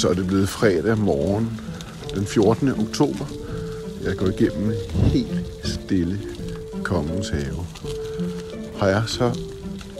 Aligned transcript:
Så 0.00 0.08
er 0.08 0.14
det 0.14 0.26
blevet 0.26 0.48
fredag 0.48 0.98
morgen 0.98 1.60
den 2.14 2.26
14. 2.26 2.68
oktober. 2.68 3.24
Jeg 4.04 4.16
går 4.16 4.26
igennem 4.26 4.72
helt 4.94 5.46
stille 5.64 6.20
kongens 6.84 7.28
have. 7.28 7.66
Har 8.78 8.88
jeg 8.88 9.02
så 9.06 9.38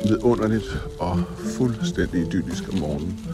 vidunderligt 0.08 0.78
og 0.98 1.22
fuldstændig 1.38 2.20
idyllisk 2.20 2.72
om 2.72 2.78
morgenen. 2.78 3.30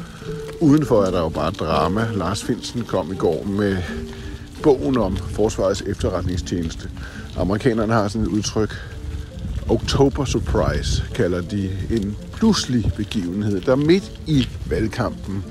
Udenfor 0.60 1.02
er 1.02 1.10
der 1.10 1.20
jo 1.20 1.28
bare 1.28 1.50
drama. 1.50 2.08
Lars 2.14 2.44
Finsen 2.44 2.82
kom 2.82 3.12
i 3.12 3.16
går 3.16 3.44
med 3.44 3.76
bogen 4.62 4.98
om 4.98 5.16
Forsvarets 5.16 5.82
efterretningstjeneste. 5.82 6.90
Amerikanerne 7.38 7.92
har 7.92 8.08
sådan 8.08 8.26
et 8.26 8.30
udtryk, 8.30 8.74
October 9.68 10.24
Surprise 10.24 11.04
kalder 11.14 11.40
de 11.40 11.70
en 11.90 12.16
pludselig 12.32 12.92
begivenhed, 12.96 13.60
der 13.60 13.76
midt 13.76 14.12
i 14.26 14.48
valgkampen 14.68 15.44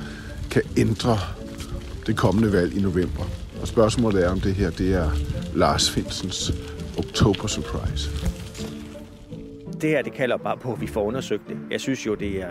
kan 0.56 0.64
ændre 0.78 1.16
det 2.08 2.18
kommende 2.18 2.54
valg 2.54 2.78
i 2.78 2.82
november. 2.82 3.24
Og 3.62 3.68
spørgsmålet 3.68 4.26
er, 4.26 4.30
om 4.30 4.40
det 4.40 4.54
her 4.54 4.70
det 4.70 4.94
er 4.94 5.10
Lars 5.56 5.92
Finsens 5.92 6.54
October 6.98 7.48
Surprise. 7.48 8.10
Det 9.82 9.90
her, 9.90 10.02
det 10.02 10.14
kalder 10.14 10.38
bare 10.38 10.58
på, 10.58 10.74
at 10.74 10.82
vi 10.82 10.88
får 10.88 11.04
undersøgt 11.04 11.48
det. 11.48 11.58
Jeg 11.72 11.82
synes 11.82 12.06
jo, 12.06 12.16
det 12.16 12.42
er 12.42 12.50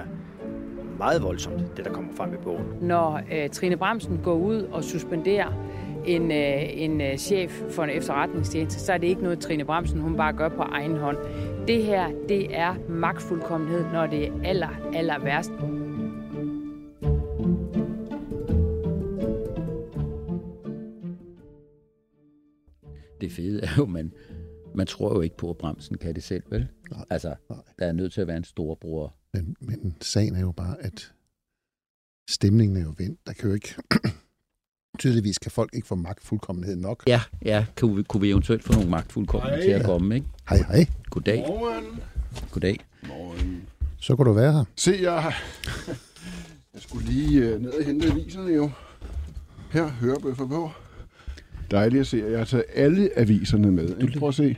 meget 0.98 1.22
voldsomt, 1.22 1.76
det 1.76 1.84
der 1.84 1.92
kommer 1.92 2.12
frem 2.16 2.34
i 2.34 2.36
bogen. 2.44 2.64
Når 2.80 3.20
øh, 3.32 3.50
Trine 3.50 3.76
Bremsen 3.76 4.20
går 4.24 4.34
ud 4.34 4.62
og 4.62 4.84
suspenderer 4.84 5.52
en, 6.06 6.30
øh, 6.32 6.82
en 6.82 7.00
øh, 7.00 7.16
chef 7.16 7.62
for 7.70 7.84
en 7.84 7.90
efterretningstjeneste, 7.90 8.80
så 8.80 8.92
er 8.92 8.98
det 8.98 9.06
ikke 9.06 9.22
noget, 9.22 9.38
Trine 9.38 9.64
Bremsen 9.64 10.00
hun 10.00 10.16
bare 10.16 10.32
gør 10.32 10.48
på 10.48 10.62
egen 10.62 10.96
hånd. 10.96 11.16
Det 11.68 11.84
her, 11.84 12.08
det 12.28 12.58
er 12.58 12.74
magtfuldkommenhed, 12.88 13.84
når 13.92 14.06
det 14.06 14.26
er 14.26 14.32
aller, 14.44 14.68
aller 14.94 15.18
værst. 15.18 15.52
Det 23.24 23.32
fede 23.32 23.62
er 23.62 23.68
jo, 23.78 23.86
man, 23.86 24.12
man 24.74 24.86
tror 24.86 25.14
jo 25.14 25.20
ikke 25.20 25.36
på, 25.36 25.50
at 25.50 25.56
bremsen 25.56 25.98
kan 25.98 26.14
det 26.14 26.22
selv, 26.22 26.42
vel? 26.50 26.68
Nej, 26.90 27.04
altså, 27.10 27.34
nej. 27.50 27.58
der 27.78 27.86
er 27.86 27.92
nødt 27.92 28.12
til 28.12 28.20
at 28.20 28.26
være 28.26 28.36
en 28.36 28.44
storbror. 28.44 29.14
Men, 29.32 29.56
men 29.60 29.96
sagen 30.00 30.36
er 30.36 30.40
jo 30.40 30.52
bare, 30.52 30.76
at 30.80 31.12
stemningen 32.30 32.76
er 32.76 32.82
jo 32.82 32.94
vendt. 32.98 33.26
Der 33.26 33.32
kan 33.32 33.48
jo 33.48 33.54
ikke... 33.54 33.74
Tydeligvis 34.98 35.38
kan 35.38 35.50
folk 35.50 35.70
ikke 35.74 35.86
få 35.86 35.94
magt 35.94 36.22
fuldkommenhed 36.22 36.76
nok. 36.76 37.02
Ja, 37.06 37.20
ja, 37.44 37.66
kunne 37.76 37.96
vi, 37.96 38.02
kunne 38.02 38.20
vi 38.20 38.30
eventuelt 38.30 38.64
få 38.64 38.72
nogle 38.72 38.90
magtfuldkommende 38.90 39.62
til 39.62 39.70
at 39.70 39.84
komme, 39.84 40.14
ikke? 40.14 40.26
Hej, 40.48 40.58
hej. 40.58 40.86
Goddag. 41.10 41.44
Morgen. 41.48 42.00
Goddag. 42.50 42.76
Morgen. 43.08 43.68
Så 44.00 44.16
kunne 44.16 44.28
du 44.28 44.34
være 44.34 44.52
her. 44.52 44.64
Se, 44.76 44.98
jeg, 45.02 45.32
jeg 46.74 46.82
skulle 46.82 47.06
lige 47.06 47.40
øh, 47.40 47.60
ned 47.62 47.70
og 47.70 47.84
hente 47.84 48.06
aviserne 48.06 48.52
jo. 48.52 48.70
Her, 49.70 49.88
hørebøffer 49.88 50.46
på. 50.46 50.70
Dejligt 51.70 52.00
at 52.00 52.06
se, 52.06 52.16
jeg 52.30 52.38
har 52.38 52.44
taget 52.44 52.64
alle 52.74 53.10
aviserne 53.18 53.70
med. 53.70 53.96
Ikke? 54.02 54.18
Prøv 54.18 54.28
at 54.28 54.34
se. 54.34 54.56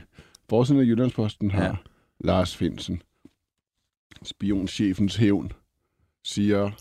Forsiden 0.49 0.81
af 0.81 0.85
Jyllandsposten 0.85 1.51
har 1.51 1.63
Ja. 1.63 1.75
Lars 2.19 2.55
Finsen. 2.57 3.01
Spionchefens 4.23 5.15
hævn, 5.15 5.51
siger 6.23 6.71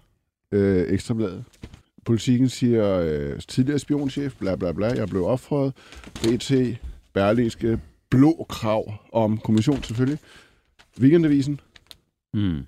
øh, 0.52 0.92
Ekstrabladet. 0.92 1.44
Politikken 2.04 2.48
siger 2.48 2.98
øh, 3.00 3.40
tidligere 3.48 3.78
spionchef, 3.78 4.34
bla 4.38 4.56
bla 4.56 4.72
bla, 4.72 4.86
jeg 4.86 5.08
blev 5.08 5.24
opfrøjet. 5.24 5.72
BT, 6.14 6.52
Berlingske, 7.12 7.80
blå 8.10 8.46
krav 8.48 8.92
om 9.12 9.38
kommission 9.38 9.82
selvfølgelig. 9.82 10.18
Weekendavisen, 11.00 11.60
Mm. 12.34 12.62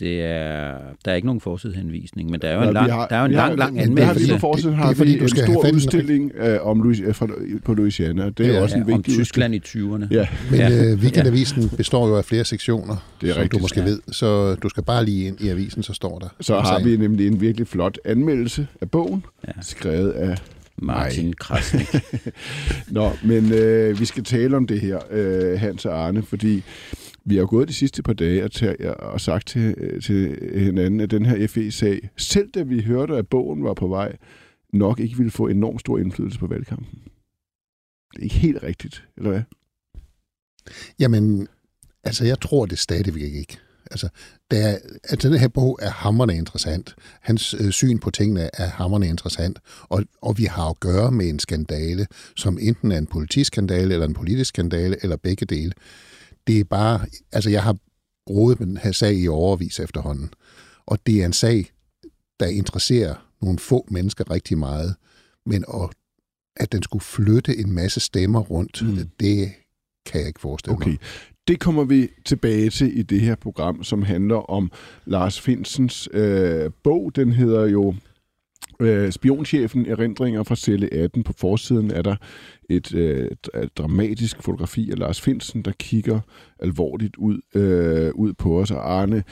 Det 0.00 0.22
er, 0.24 0.74
der 1.04 1.10
er 1.10 1.14
ikke 1.14 1.26
nogen 1.26 1.40
forsidehenvisning, 1.40 2.30
men 2.30 2.40
der 2.40 2.48
er 2.48 2.54
jo 2.62 2.68
en 2.68 2.74
lang, 2.74 2.92
har- 2.92 3.06
der 3.06 3.16
er 3.16 3.20
jo 3.20 3.26
en 3.26 3.34
har- 3.34 3.46
lang, 3.46 3.58
lang 3.58 3.74
men 3.74 3.96
det 3.96 4.04
har 4.04 4.14
vi 4.14 4.20
anmeldelse 4.20 4.32
på 4.34 4.38
forsiden, 4.40 4.70
Det- 4.70 4.78
har 4.78 4.84
det 4.86 4.92
er 4.94 4.96
fordi, 4.96 5.10
vi 5.10 5.16
du 5.18 5.22
en 5.22 5.28
skal 5.28 5.44
have 5.44 5.58
stor 5.60 5.72
udstilling 5.74 6.32
øh, 6.36 6.66
om 6.66 6.82
Louis, 6.82 7.00
fra, 7.12 7.26
på 7.64 7.74
Louisiana. 7.74 8.30
Det 8.30 8.46
er 8.46 8.52
ja, 8.52 8.60
også 8.62 8.76
en 8.76 8.82
om 8.82 8.88
vigtig 8.88 9.14
Tyskland 9.14 9.54
i 9.54 9.58
20'erne. 9.58 10.06
Ja, 10.10 10.26
Men 10.50 10.60
Ja, 10.60 10.68
ja. 10.68 10.84
øh, 10.92 10.98
weekendavisen 10.98 11.68
består 11.76 12.08
jo 12.08 12.16
af 12.16 12.24
flere 12.24 12.44
sektioner, 12.44 12.96
Det 13.20 13.28
er 13.28 13.32
som 13.32 13.38
du 13.38 13.42
rigtigt, 13.42 13.62
måske 13.62 13.80
ja. 13.80 13.86
ved. 13.86 13.98
Så 14.12 14.54
du 14.54 14.68
skal 14.68 14.82
bare 14.82 15.04
lige 15.04 15.26
ind 15.26 15.40
i 15.40 15.48
avisen, 15.48 15.82
så 15.82 15.92
står 15.92 16.18
der. 16.18 16.28
så 16.40 16.54
om 16.54 16.64
har 16.64 16.80
vi 16.84 16.96
nemlig 16.96 17.26
en 17.26 17.40
virkelig 17.40 17.66
flot 17.66 17.98
anmeldelse 18.04 18.66
af 18.80 18.90
bogen, 18.90 19.24
Ja. 19.46 19.52
skrevet 19.62 20.10
af 20.10 20.34
Martin 20.82 21.32
Krasnik. 21.32 21.86
Nå, 22.90 23.10
men 23.24 23.52
øh, 23.52 24.00
vi 24.00 24.04
skal 24.04 24.24
tale 24.24 24.56
om 24.56 24.66
det 24.66 24.80
her, 24.80 24.98
øh, 25.10 25.60
Hans 25.60 25.84
og 25.86 26.06
Arne, 26.06 26.22
fordi 26.22 26.62
vi 27.28 27.34
har 27.34 27.40
jo 27.40 27.48
gået 27.50 27.68
de 27.68 27.72
sidste 27.72 28.02
par 28.02 28.12
dage 28.12 28.44
og, 28.44 28.52
tager, 28.52 28.92
og 28.92 29.20
sagt 29.20 29.46
til, 29.46 29.74
øh, 29.78 30.02
til 30.02 30.50
hinanden, 30.54 31.00
at 31.00 31.10
den 31.10 31.26
her 31.26 31.46
FE-sag, 31.46 32.10
selv 32.16 32.50
da 32.50 32.62
vi 32.62 32.82
hørte, 32.82 33.16
at 33.16 33.28
bogen 33.28 33.64
var 33.64 33.74
på 33.74 33.88
vej, 33.88 34.16
nok 34.72 35.00
ikke 35.00 35.16
ville 35.16 35.30
få 35.30 35.46
enormt 35.46 35.80
stor 35.80 35.98
indflydelse 35.98 36.38
på 36.38 36.46
valgkampen. 36.46 37.02
Det 38.12 38.18
er 38.18 38.22
ikke 38.22 38.34
helt 38.34 38.62
rigtigt, 38.62 39.04
eller 39.16 39.30
hvad? 39.30 39.42
Jamen, 40.98 41.48
altså 42.04 42.24
jeg 42.24 42.40
tror 42.40 42.66
det 42.66 42.78
stadigvæk 42.78 43.32
ikke. 43.32 43.58
Altså, 43.90 44.08
der 44.50 44.56
er, 44.56 44.78
altså 45.04 45.28
den 45.28 45.38
her 45.38 45.48
bog 45.48 45.78
er 45.82 45.90
hammerne 45.90 46.36
interessant. 46.36 46.94
Hans 47.20 47.54
øh, 47.60 47.70
syn 47.70 47.98
på 47.98 48.10
tingene 48.10 48.50
er 48.52 48.66
hammerne 48.66 49.08
interessant. 49.08 49.58
Og, 49.82 50.04
og 50.22 50.38
vi 50.38 50.44
har 50.44 50.70
at 50.70 50.80
gøre 50.80 51.12
med 51.12 51.28
en 51.28 51.38
skandale, 51.38 52.06
som 52.36 52.58
enten 52.60 52.92
er 52.92 52.98
en 52.98 53.06
politiskandale, 53.06 53.92
eller 53.94 54.06
en 54.06 54.14
politisk 54.14 54.48
skandale, 54.48 54.96
eller 55.02 55.16
begge 55.16 55.46
dele. 55.46 55.72
Det 56.48 56.60
er 56.60 56.64
bare, 56.64 57.00
altså 57.32 57.50
jeg 57.50 57.62
har 57.62 57.76
rodet 58.30 58.60
med 58.60 58.66
den 58.66 58.76
her 58.76 58.92
sag 58.92 59.14
i 59.14 59.28
overvis 59.28 59.80
efterhånden. 59.80 60.30
Og 60.86 60.98
det 61.06 61.20
er 61.22 61.26
en 61.26 61.32
sag, 61.32 61.70
der 62.40 62.46
interesserer 62.46 63.14
nogle 63.42 63.58
få 63.58 63.86
mennesker 63.90 64.30
rigtig 64.30 64.58
meget. 64.58 64.94
Men 65.46 65.64
at, 65.74 65.90
at 66.56 66.72
den 66.72 66.82
skulle 66.82 67.02
flytte 67.02 67.56
en 67.56 67.72
masse 67.72 68.00
stemmer 68.00 68.40
rundt, 68.40 68.82
Mm. 68.82 69.08
det 69.20 69.52
kan 70.06 70.20
jeg 70.20 70.28
ikke 70.28 70.40
forestille 70.40 70.76
Okay. 70.76 70.90
mig. 70.90 70.98
Det 71.48 71.60
kommer 71.60 71.84
vi 71.84 72.08
tilbage 72.24 72.70
til 72.70 72.98
i 72.98 73.02
det 73.02 73.20
her 73.20 73.34
program, 73.34 73.84
som 73.84 74.02
handler 74.02 74.50
om 74.50 74.70
Lars 75.04 75.40
Finsens 75.40 76.08
øh, 76.12 76.70
bog. 76.84 77.12
Den 77.16 77.32
hedder 77.32 77.66
jo 77.66 77.94
øh, 78.80 79.12
Spionchefen 79.12 79.86
Erindringer 79.86 80.42
fra 80.42 80.56
celle 80.56 80.94
18. 80.94 81.22
På 81.22 81.32
forsiden 81.32 81.90
er 81.90 82.02
der 82.02 82.16
et 82.70 82.94
øh, 82.94 83.30
et 83.62 83.78
dramatisk 83.78 84.42
fotografi 84.42 84.90
af 84.90 84.98
Lars 84.98 85.20
Finsen, 85.20 85.62
der 85.62 85.72
kigger 85.78 86.20
alvorligt 86.58 87.16
ud, 87.16 87.40
øh, 87.54 88.14
ud 88.14 88.32
på 88.32 88.60
os. 88.60 88.70
Og 88.70 88.92
Arne, 88.92 89.24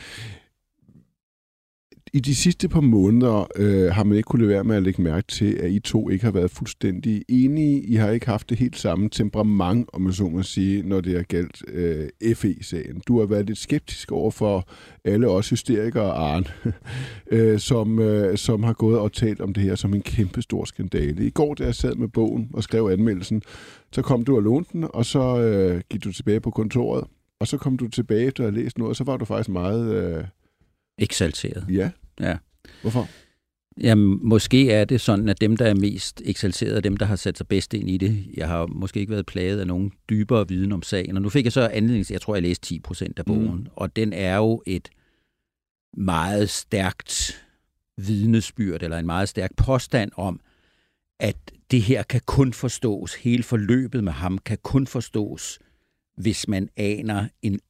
i 2.12 2.20
de 2.20 2.34
sidste 2.34 2.68
par 2.68 2.80
måneder 2.80 3.46
øh, 3.56 3.92
har 3.92 4.04
man 4.04 4.16
ikke 4.16 4.26
kunne 4.26 4.42
lade 4.42 4.54
være 4.54 4.64
med 4.64 4.76
at 4.76 4.82
lægge 4.82 5.02
mærke 5.02 5.26
til, 5.26 5.52
at 5.52 5.70
I 5.70 5.78
to 5.78 6.10
ikke 6.10 6.24
har 6.24 6.32
været 6.32 6.50
fuldstændig 6.50 7.22
enige. 7.28 7.82
I 7.82 7.94
har 7.94 8.10
ikke 8.10 8.26
haft 8.26 8.50
det 8.50 8.58
helt 8.58 8.78
samme 8.78 9.08
temperament, 9.08 9.88
om 9.92 10.02
man 10.02 10.12
så 10.12 10.28
må 10.28 10.42
sige, 10.42 10.82
når 10.82 11.00
det 11.00 11.16
er 11.16 11.22
galt 11.22 11.62
øh, 11.68 12.34
FE-sagen. 12.34 13.02
Du 13.08 13.18
har 13.18 13.26
været 13.26 13.46
lidt 13.46 13.58
skeptisk 13.58 14.12
over 14.12 14.30
for 14.30 14.68
alle 15.04 15.28
os 15.28 15.50
hysterikere, 15.50 16.12
Arne, 16.12 16.46
øh, 17.32 17.58
som, 17.58 17.98
øh, 17.98 18.38
som 18.38 18.62
har 18.62 18.72
gået 18.72 18.98
og 18.98 19.12
talt 19.12 19.40
om 19.40 19.54
det 19.54 19.62
her 19.62 19.74
som 19.74 19.94
en 19.94 20.02
kæmpe 20.02 20.42
stor 20.42 20.64
skandale. 20.64 21.26
I 21.26 21.30
går, 21.30 21.54
da 21.54 21.64
jeg 21.64 21.74
sad 21.74 21.94
med 21.94 22.08
bogen 22.08 22.50
og 22.52 22.62
skrev 22.62 22.88
anmeldelsen, 22.92 23.42
så 23.92 24.02
kom 24.02 24.24
du 24.24 24.36
og 24.36 24.42
lånte 24.42 24.70
den, 24.72 24.86
og 24.94 25.06
så 25.06 25.40
øh, 25.40 25.80
gik 25.90 26.04
du 26.04 26.12
tilbage 26.12 26.40
på 26.40 26.50
kontoret, 26.50 27.04
og 27.40 27.46
så 27.46 27.58
kom 27.58 27.76
du 27.76 27.88
tilbage 27.88 28.26
efter 28.26 28.46
at 28.46 28.52
have 28.52 28.62
læst 28.62 28.78
noget, 28.78 28.90
og 28.90 28.96
så 28.96 29.04
var 29.04 29.16
du 29.16 29.24
faktisk 29.24 29.48
meget... 29.48 29.94
Øh, 29.94 30.24
Eksalteret. 30.98 31.66
ja. 31.70 31.90
Ja. 32.20 32.36
Hvorfor? 32.82 33.08
Jamen, 33.80 34.18
måske 34.22 34.70
er 34.70 34.84
det 34.84 35.00
sådan, 35.00 35.28
at 35.28 35.40
dem, 35.40 35.56
der 35.56 35.66
er 35.66 35.74
mest 35.74 36.22
eksalteret, 36.24 36.76
er 36.76 36.80
dem, 36.80 36.96
der 36.96 37.06
har 37.06 37.16
sat 37.16 37.38
sig 37.38 37.48
bedst 37.48 37.74
ind 37.74 37.90
i 37.90 37.96
det. 37.96 38.26
Jeg 38.36 38.48
har 38.48 38.66
måske 38.66 39.00
ikke 39.00 39.12
været 39.12 39.26
plaget 39.26 39.60
af 39.60 39.66
nogen 39.66 39.92
dybere 40.10 40.48
viden 40.48 40.72
om 40.72 40.82
sagen. 40.82 41.16
Og 41.16 41.22
nu 41.22 41.28
fik 41.28 41.44
jeg 41.44 41.52
så 41.52 41.68
anledning 41.68 42.06
til, 42.06 42.14
jeg 42.14 42.20
tror, 42.20 42.34
jeg 42.34 42.42
læste 42.42 42.66
10 42.66 42.80
procent 42.80 43.18
af 43.18 43.24
bogen. 43.24 43.60
Mm. 43.60 43.66
Og 43.72 43.96
den 43.96 44.12
er 44.12 44.36
jo 44.36 44.62
et 44.66 44.88
meget 45.96 46.50
stærkt 46.50 47.42
vidnesbyrd, 47.96 48.82
eller 48.82 48.98
en 48.98 49.06
meget 49.06 49.28
stærk 49.28 49.50
påstand 49.56 50.10
om, 50.16 50.40
at 51.20 51.36
det 51.70 51.82
her 51.82 52.02
kan 52.02 52.20
kun 52.26 52.52
forstås, 52.52 53.14
hele 53.14 53.42
forløbet 53.42 54.04
med 54.04 54.12
ham 54.12 54.38
kan 54.38 54.58
kun 54.62 54.86
forstås, 54.86 55.58
hvis 56.16 56.48
man 56.48 56.68
aner 56.76 57.28
en 57.42 57.60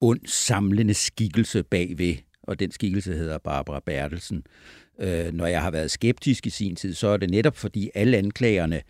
ond 0.00 0.26
samlende 0.26 0.94
skikkelse 0.94 1.62
bagved, 1.62 2.16
og 2.42 2.60
den 2.60 2.70
skikkelse 2.70 3.14
hedder 3.14 3.38
Barbara 3.38 3.80
Bertelsen. 3.86 4.44
Øh, 4.98 5.32
når 5.32 5.46
jeg 5.46 5.62
har 5.62 5.70
været 5.70 5.90
skeptisk 5.90 6.46
i 6.46 6.50
sin 6.50 6.76
tid, 6.76 6.94
så 6.94 7.08
er 7.08 7.16
det 7.16 7.30
netop 7.30 7.56
fordi 7.56 7.90
alle 7.94 8.16
anklagerne 8.16 8.82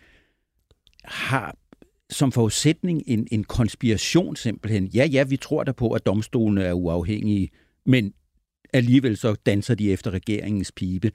har 1.03 1.55
som 2.09 2.31
forudsætning 2.31 3.03
en, 3.07 3.27
en 3.31 3.43
konspiration 3.43 4.35
simpelthen. 4.35 4.87
Ja, 4.87 5.05
ja, 5.05 5.23
vi 5.23 5.37
tror 5.37 5.63
der 5.63 5.71
på, 5.71 5.91
at 5.91 6.05
domstolene 6.05 6.63
er 6.63 6.73
uafhængige, 6.73 7.49
men 7.85 8.13
alligevel 8.73 9.17
så 9.17 9.35
danser 9.45 9.75
de 9.75 9.91
efter 9.91 10.11
regeringens 10.11 10.71
pibe. 10.71 11.11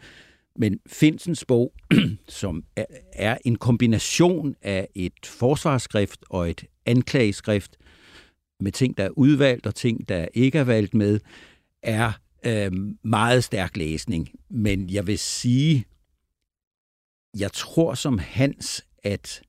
Men 0.58 0.80
Finsens 0.86 1.44
bog, 1.44 1.72
som 2.28 2.64
er, 2.76 2.84
er 3.12 3.38
en 3.44 3.56
kombination 3.56 4.54
af 4.62 4.88
et 4.94 5.12
forsvarsskrift 5.24 6.24
og 6.30 6.50
et 6.50 6.64
anklageskrift, 6.86 7.76
med 8.60 8.72
ting, 8.72 8.98
der 8.98 9.04
er 9.04 9.18
udvalgt 9.18 9.66
og 9.66 9.74
ting, 9.74 10.08
der 10.08 10.26
ikke 10.34 10.58
er 10.58 10.64
valgt 10.64 10.94
med, 10.94 11.20
er 11.82 12.12
øh, 12.46 12.72
meget 13.02 13.44
stærk 13.44 13.76
læsning. 13.76 14.30
Men 14.50 14.90
jeg 14.90 15.06
vil 15.06 15.18
sige, 15.18 15.84
jeg 17.38 17.52
tror 17.52 17.94
som 17.94 18.18
Hans, 18.18 18.86
at 19.02 19.42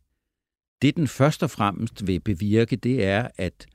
det 0.81 0.95
den 0.95 1.07
først 1.07 1.43
og 1.43 1.49
fremmest 1.49 2.07
vil 2.07 2.19
bevirke, 2.19 2.75
det 2.75 3.05
er, 3.05 3.27
at 3.37 3.65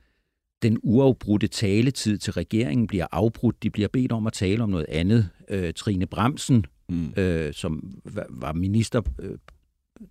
den 0.61 0.77
uafbrudte 0.83 1.47
taletid 1.47 2.17
til 2.17 2.33
regeringen 2.33 2.87
bliver 2.87 3.07
afbrudt. 3.11 3.63
De 3.63 3.69
bliver 3.69 3.87
bedt 3.87 4.11
om 4.11 4.27
at 4.27 4.33
tale 4.33 4.63
om 4.63 4.69
noget 4.69 4.85
andet. 4.89 5.29
Øh, 5.49 5.73
Trine 5.73 6.05
Bremsen, 6.05 6.65
mm. 6.89 7.13
øh, 7.17 7.53
som 7.53 8.01
var 8.29 8.53
minister, 8.53 9.01
øh, 9.19 9.37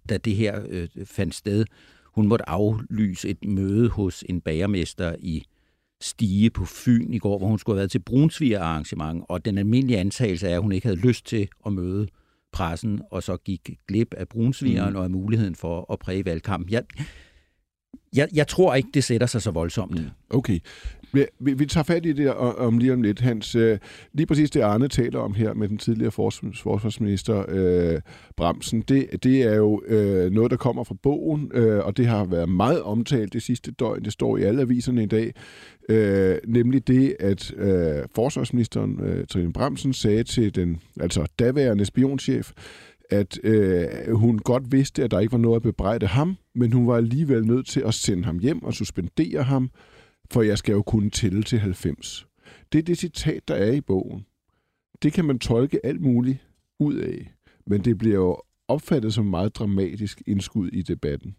da 0.09 0.19
det 0.19 0.37
her 0.37 0.63
øh, 0.69 0.89
fandt 1.05 1.35
sted, 1.35 1.65
hun 2.05 2.29
måtte 2.29 2.49
aflyse 2.49 3.29
et 3.29 3.45
møde 3.45 3.89
hos 3.89 4.25
en 4.29 4.41
bagermester 4.41 5.17
i 5.19 5.45
Stige 6.03 6.51
på 6.51 6.65
Fyn 6.65 7.13
i 7.13 7.19
går, 7.19 7.39
hvor 7.39 7.47
hun 7.47 7.59
skulle 7.59 7.75
have 7.75 7.81
været 7.81 7.91
til 7.91 7.99
Brunsviger 7.99 8.61
arrangement, 8.61 9.25
og 9.29 9.45
den 9.45 9.59
almindelige 9.59 9.99
antagelse 9.99 10.49
er, 10.49 10.57
at 10.57 10.63
hun 10.63 10.73
ikke 10.73 10.87
havde 10.87 11.01
lyst 11.01 11.27
til 11.27 11.49
at 11.67 11.73
møde 11.73 12.09
pressen, 12.53 13.01
og 13.11 13.23
så 13.23 13.37
gik 13.37 13.71
glip 13.89 14.15
af 14.15 14.29
Brunsvigeren 14.29 14.91
mm. 14.91 14.97
og 14.97 15.05
af 15.05 15.11
muligheden 15.11 15.55
for 15.55 15.93
at 15.93 15.99
præge 15.99 16.25
valgkampen. 16.25 16.73
Jeg, 16.73 16.85
jeg, 18.17 18.29
jeg 18.35 18.49
tror 18.49 18.75
ikke, 18.75 18.89
det 18.95 19.05
sætter 19.05 19.27
sig 19.27 19.43
så 19.43 19.51
voldsomt. 19.51 20.01
Mm. 20.01 20.07
Okay. 20.31 20.59
Vi, 21.13 21.27
vi, 21.39 21.53
vi 21.53 21.67
tager 21.67 21.85
fat 21.85 22.07
i 22.07 22.13
det 22.13 22.35
om 22.35 22.79
lige 22.79 22.93
om 22.93 23.03
lidt, 23.03 23.21
Hans. 23.21 23.55
Øh, 23.55 23.79
lige 24.13 24.27
præcis 24.27 24.51
det, 24.51 24.61
Arne 24.61 24.89
taler 24.89 25.19
om 25.19 25.35
her 25.35 25.55
med 25.55 25.69
den 25.69 25.79
tidligere 25.79 26.11
forsvarsminister 26.11 27.45
øh, 27.49 28.01
Bremsen, 28.37 28.83
det, 28.83 29.07
det 29.23 29.43
er 29.43 29.57
jo 29.57 29.83
øh, 29.87 30.33
noget, 30.33 30.51
der 30.51 30.57
kommer 30.57 30.85
fra 30.85 30.95
bogen, 31.03 31.51
øh, 31.55 31.85
og 31.85 31.97
det 31.97 32.07
har 32.07 32.25
været 32.25 32.49
meget 32.49 32.83
omtalt 32.83 33.33
det 33.33 33.43
sidste 33.43 33.71
døgn. 33.71 34.05
Det 34.05 34.13
står 34.13 34.37
i 34.37 34.43
alle 34.43 34.63
aviserne 34.63 35.03
i 35.03 35.07
dag. 35.07 35.33
Øh, 35.89 36.37
nemlig 36.47 36.89
det, 36.89 37.17
at 37.21 37.53
øh, 37.57 38.05
forsvarsministeren 38.15 39.01
øh, 39.01 39.27
Trine 39.27 39.53
Bremsen 39.53 39.93
sagde 39.93 40.23
til 40.25 40.55
den 40.55 40.81
altså 41.01 41.27
daværende 41.39 41.85
spionchef, 41.85 42.53
at 43.13 43.39
øh, 43.45 44.15
hun 44.15 44.39
godt 44.39 44.73
vidste, 44.73 45.05
at 45.05 45.11
der 45.11 45.21
ikke 45.21 45.33
var 45.33 45.39
noget 45.39 45.57
at 45.57 45.63
bebrejde 45.63 46.07
ham, 46.07 46.37
men 46.55 46.73
hun 46.73 46.87
var 46.87 46.97
alligevel 46.97 47.47
nødt 47.47 47.67
til 47.67 47.81
at 47.81 47.95
sende 47.95 48.25
ham 48.25 48.39
hjem 48.39 48.63
og 48.63 48.75
suspendere 48.75 49.43
ham, 49.43 49.71
for 50.31 50.43
jeg 50.43 50.59
skal 50.59 50.73
jo 50.73 50.83
kunne 50.83 51.11
tælle 51.11 51.43
til 51.43 51.59
90. 51.59 52.27
Det 52.73 52.79
er 52.79 52.83
det 52.83 52.99
citat, 52.99 53.49
der 53.49 53.55
er 53.55 53.73
i 53.73 53.81
bogen. 53.81 54.27
Det 55.03 55.13
kan 55.13 55.25
man 55.25 55.39
tolke 55.39 55.87
alt 55.87 56.01
muligt 56.01 56.39
ud 56.81 56.95
af, 56.95 57.35
men 57.67 57.85
det 57.85 57.99
bliver 57.99 58.17
jo 58.17 58.43
opfattet 58.69 59.15
som 59.15 59.27
meget 59.27 59.57
dramatisk 59.57 60.23
indskud 60.27 60.69
i 60.69 60.83
debatten. 60.83 61.37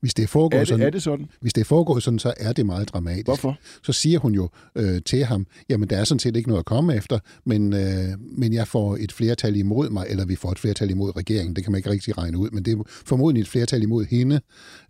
Hvis 0.00 0.14
det 0.14 0.28
foregår 0.28 0.56
er 0.56 0.60
det, 0.60 0.68
sådan, 0.68 0.86
er 0.86 0.90
det 0.90 1.02
sådan? 1.02 1.26
Hvis 1.40 1.52
det 1.52 1.66
foregår 1.66 1.98
sådan, 1.98 2.18
så 2.18 2.34
er 2.36 2.52
det 2.52 2.66
meget 2.66 2.88
dramatisk. 2.88 3.26
Hvorfor? 3.26 3.58
Så 3.82 3.92
siger 3.92 4.18
hun 4.18 4.34
jo 4.34 4.48
øh, 4.74 5.02
til 5.06 5.24
ham, 5.24 5.46
jamen 5.68 5.90
der 5.90 5.96
er 5.96 6.04
sådan 6.04 6.18
set 6.18 6.36
ikke 6.36 6.48
noget 6.48 6.58
at 6.58 6.66
komme 6.66 6.96
efter, 6.96 7.18
men, 7.44 7.72
øh, 7.72 8.08
men 8.38 8.52
jeg 8.52 8.68
får 8.68 8.96
et 9.00 9.12
flertal 9.12 9.56
imod 9.56 9.90
mig, 9.90 10.06
eller 10.08 10.24
vi 10.24 10.36
får 10.36 10.52
et 10.52 10.58
flertal 10.58 10.90
imod 10.90 11.16
regeringen, 11.16 11.56
det 11.56 11.64
kan 11.64 11.72
man 11.72 11.78
ikke 11.78 11.90
rigtig 11.90 12.18
regne 12.18 12.38
ud, 12.38 12.50
men 12.50 12.64
det 12.64 12.72
er 12.72 12.82
formodentlig 12.86 13.42
et 13.42 13.48
flertal 13.48 13.82
imod 13.82 14.04
hende, 14.04 14.40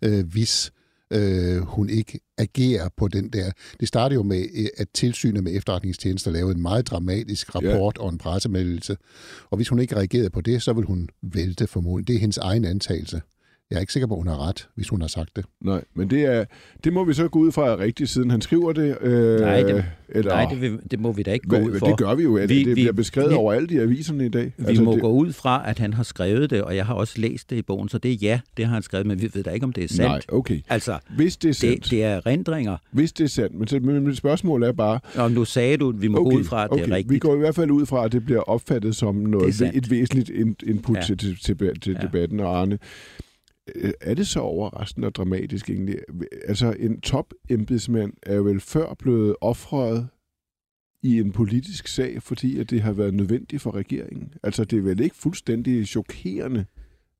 øh, 0.01 0.25
hvis 0.27 0.71
øh, 1.13 1.57
hun 1.57 1.89
ikke 1.89 2.19
agerer 2.37 2.89
på 2.97 3.07
den 3.07 3.29
der. 3.29 3.51
Det 3.79 3.87
startede 3.87 4.15
jo 4.15 4.23
med, 4.23 4.45
øh, 4.55 4.67
at 4.77 4.87
tilsynet 4.93 5.43
med 5.43 5.55
efterretningstjenester 5.55 6.31
lavede 6.31 6.55
en 6.55 6.61
meget 6.61 6.87
dramatisk 6.87 7.55
rapport 7.55 7.97
ja. 7.97 8.03
og 8.03 8.09
en 8.09 8.17
pressemeddelelse. 8.17 8.97
Og 9.49 9.55
hvis 9.55 9.69
hun 9.69 9.79
ikke 9.79 9.95
reagerede 9.95 10.29
på 10.29 10.41
det, 10.41 10.61
så 10.61 10.73
vil 10.73 10.85
hun 10.85 11.09
vælte 11.21 11.67
formodentlig. 11.67 12.07
Det 12.07 12.15
er 12.15 12.19
hendes 12.19 12.37
egen 12.37 12.65
antagelse. 12.65 13.21
Jeg 13.69 13.77
er 13.77 13.79
ikke 13.79 13.93
sikker 13.93 14.07
på, 14.07 14.13
at 14.13 14.19
hun 14.19 14.27
har 14.27 14.47
ret, 14.47 14.67
hvis 14.75 14.89
hun 14.89 15.01
har 15.01 15.07
sagt 15.07 15.35
det. 15.35 15.45
Nej, 15.61 15.83
men 15.95 16.09
det, 16.09 16.25
er, 16.25 16.45
det 16.83 16.93
må 16.93 17.03
vi 17.03 17.13
så 17.13 17.27
gå 17.27 17.39
ud 17.39 17.51
fra 17.51 17.77
rigtigt, 17.77 18.09
siden 18.09 18.31
han 18.31 18.41
skriver 18.41 18.73
det. 18.73 18.97
Øh, 19.01 19.39
nej, 19.39 19.61
det, 19.61 19.85
eller, 20.09 20.31
nej 20.31 20.45
det, 20.49 20.61
vil, 20.61 20.79
det 20.91 20.99
må 20.99 21.11
vi 21.11 21.23
da 21.23 21.33
ikke 21.33 21.47
gå 21.47 21.57
ud 21.57 21.79
fra. 21.79 21.89
Det 21.89 21.97
gør 21.97 22.15
vi 22.15 22.23
jo. 22.23 22.31
Vi, 22.31 22.63
det 22.63 22.73
bliver 22.73 22.91
beskrevet 22.91 23.29
vi, 23.29 23.35
over 23.35 23.53
alle 23.53 23.67
de 23.67 23.81
aviserne 23.81 24.25
i 24.25 24.29
dag. 24.29 24.53
Vi 24.57 24.65
altså, 24.67 24.83
må 24.83 24.93
det, 24.93 25.01
gå 25.01 25.11
ud 25.11 25.33
fra, 25.33 25.69
at 25.69 25.79
han 25.79 25.93
har 25.93 26.03
skrevet 26.03 26.49
det, 26.49 26.61
og 26.61 26.75
jeg 26.75 26.85
har 26.85 26.93
også 26.93 27.21
læst 27.21 27.49
det 27.49 27.55
i 27.55 27.61
bogen, 27.61 27.89
så 27.89 27.97
det 27.97 28.11
er 28.11 28.15
ja, 28.15 28.39
det 28.57 28.65
har 28.65 28.73
han 28.73 28.83
skrevet, 28.83 29.07
men 29.07 29.21
vi 29.21 29.29
ved 29.33 29.43
da 29.43 29.49
ikke, 29.49 29.63
om 29.63 29.73
det 29.73 29.83
er 29.83 29.87
sandt. 29.87 30.01
Nej, 30.01 30.21
okay. 30.27 30.61
Altså, 30.69 30.99
hvis 31.15 31.37
det 31.37 31.49
er 31.49 31.53
sandt. 31.53 31.83
Det, 31.83 31.91
det 31.91 32.03
er 32.03 32.25
rendringer. 32.25 32.77
Hvis 32.91 33.11
det 33.11 33.23
er 33.23 33.27
sandt, 33.27 33.55
men, 33.55 33.67
så, 33.67 33.79
men 33.79 34.07
mit 34.07 34.17
spørgsmål 34.17 34.63
er 34.63 34.71
bare... 34.71 34.99
Om 35.17 35.31
nu 35.31 35.45
sagde 35.45 35.77
du, 35.77 35.89
at 35.89 36.01
vi 36.01 36.07
må 36.07 36.17
okay, 36.19 36.31
gå 36.31 36.39
ud 36.39 36.43
fra, 36.43 36.63
at 36.63 36.71
okay. 36.71 36.83
det 36.83 36.91
er 36.91 36.95
rigtigt. 36.95 37.13
Vi 37.13 37.19
går 37.19 37.35
i 37.35 37.39
hvert 37.39 37.55
fald 37.55 37.71
ud 37.71 37.85
fra, 37.85 38.05
at 38.05 38.11
det 38.11 38.25
bliver 38.25 38.41
opfattet 38.41 38.95
som 38.95 39.15
noget, 39.15 39.61
et 39.61 39.91
væsentligt 39.91 40.29
input 40.63 40.95
ja. 40.95 41.01
til, 41.01 41.17
til, 41.17 41.37
til, 41.41 41.79
til 41.81 41.93
ja. 41.93 42.07
debatten, 42.07 42.39
og 42.39 42.59
Arne 42.59 42.77
er 44.01 44.13
det 44.13 44.27
så 44.27 44.39
overraskende 44.39 45.07
og 45.07 45.15
dramatisk 45.15 45.69
egentlig? 45.69 45.99
Altså, 46.47 46.75
en 46.79 47.01
top 47.01 47.33
embedsmand 47.49 48.13
er 48.23 48.39
vel 48.39 48.59
før 48.59 48.93
blevet 48.93 49.35
offret 49.41 50.07
i 51.03 51.19
en 51.19 51.31
politisk 51.31 51.87
sag, 51.87 52.23
fordi 52.23 52.59
at 52.59 52.69
det 52.69 52.81
har 52.81 52.93
været 52.93 53.13
nødvendigt 53.13 53.61
for 53.61 53.75
regeringen. 53.75 54.33
Altså, 54.43 54.63
det 54.63 54.77
er 54.77 54.83
vel 54.83 54.99
ikke 54.99 55.15
fuldstændig 55.15 55.87
chokerende 55.87 56.65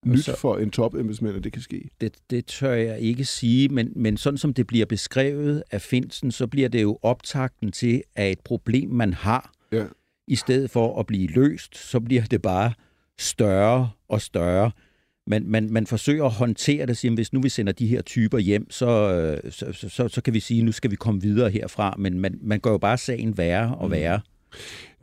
nyt 0.05 0.23
så, 0.23 0.37
for 0.37 0.57
en 0.57 0.71
topembedsmand, 0.71 1.35
at 1.35 1.43
det 1.43 1.53
kan 1.53 1.61
ske? 1.61 1.89
Det, 2.01 2.15
det 2.29 2.45
tør 2.45 2.73
jeg 2.73 2.99
ikke 2.99 3.25
sige, 3.25 3.69
men, 3.69 3.91
men 3.95 4.17
sådan 4.17 4.37
som 4.37 4.53
det 4.53 4.67
bliver 4.67 4.85
beskrevet 4.85 5.63
af 5.71 5.81
Finsen, 5.81 6.31
så 6.31 6.47
bliver 6.47 6.69
det 6.69 6.81
jo 6.81 6.99
optakten 7.01 7.71
til, 7.71 8.03
at 8.15 8.31
et 8.31 8.39
problem, 8.39 8.89
man 8.89 9.13
har, 9.13 9.51
ja. 9.71 9.85
i 10.27 10.35
stedet 10.35 10.71
for 10.71 10.99
at 10.99 11.05
blive 11.05 11.27
løst, 11.27 11.77
så 11.77 11.99
bliver 11.99 12.21
det 12.21 12.41
bare 12.41 12.73
større 13.17 13.89
og 14.07 14.21
større 14.21 14.71
man, 15.27 15.43
man, 15.47 15.69
man 15.71 15.87
forsøger 15.87 16.25
at 16.25 16.31
håndtere 16.31 16.85
det, 16.85 16.97
siger, 16.97 17.13
hvis 17.15 17.33
nu 17.33 17.41
vi 17.41 17.49
sender 17.49 17.73
de 17.73 17.87
her 17.87 18.01
typer 18.01 18.37
hjem, 18.37 18.71
så, 18.71 19.39
så, 19.49 19.73
så, 19.73 19.89
så, 19.89 20.07
så 20.07 20.21
kan 20.21 20.33
vi 20.33 20.39
sige, 20.39 20.63
nu 20.63 20.71
skal 20.71 20.91
vi 20.91 20.95
komme 20.95 21.21
videre 21.21 21.49
herfra, 21.49 21.95
men 21.97 22.19
man, 22.19 22.39
man 22.41 22.59
gør 22.59 22.71
jo 22.71 22.77
bare 22.77 22.97
sagen 22.97 23.37
værre 23.37 23.75
og 23.75 23.87
mm. 23.87 23.91
værre. 23.91 24.19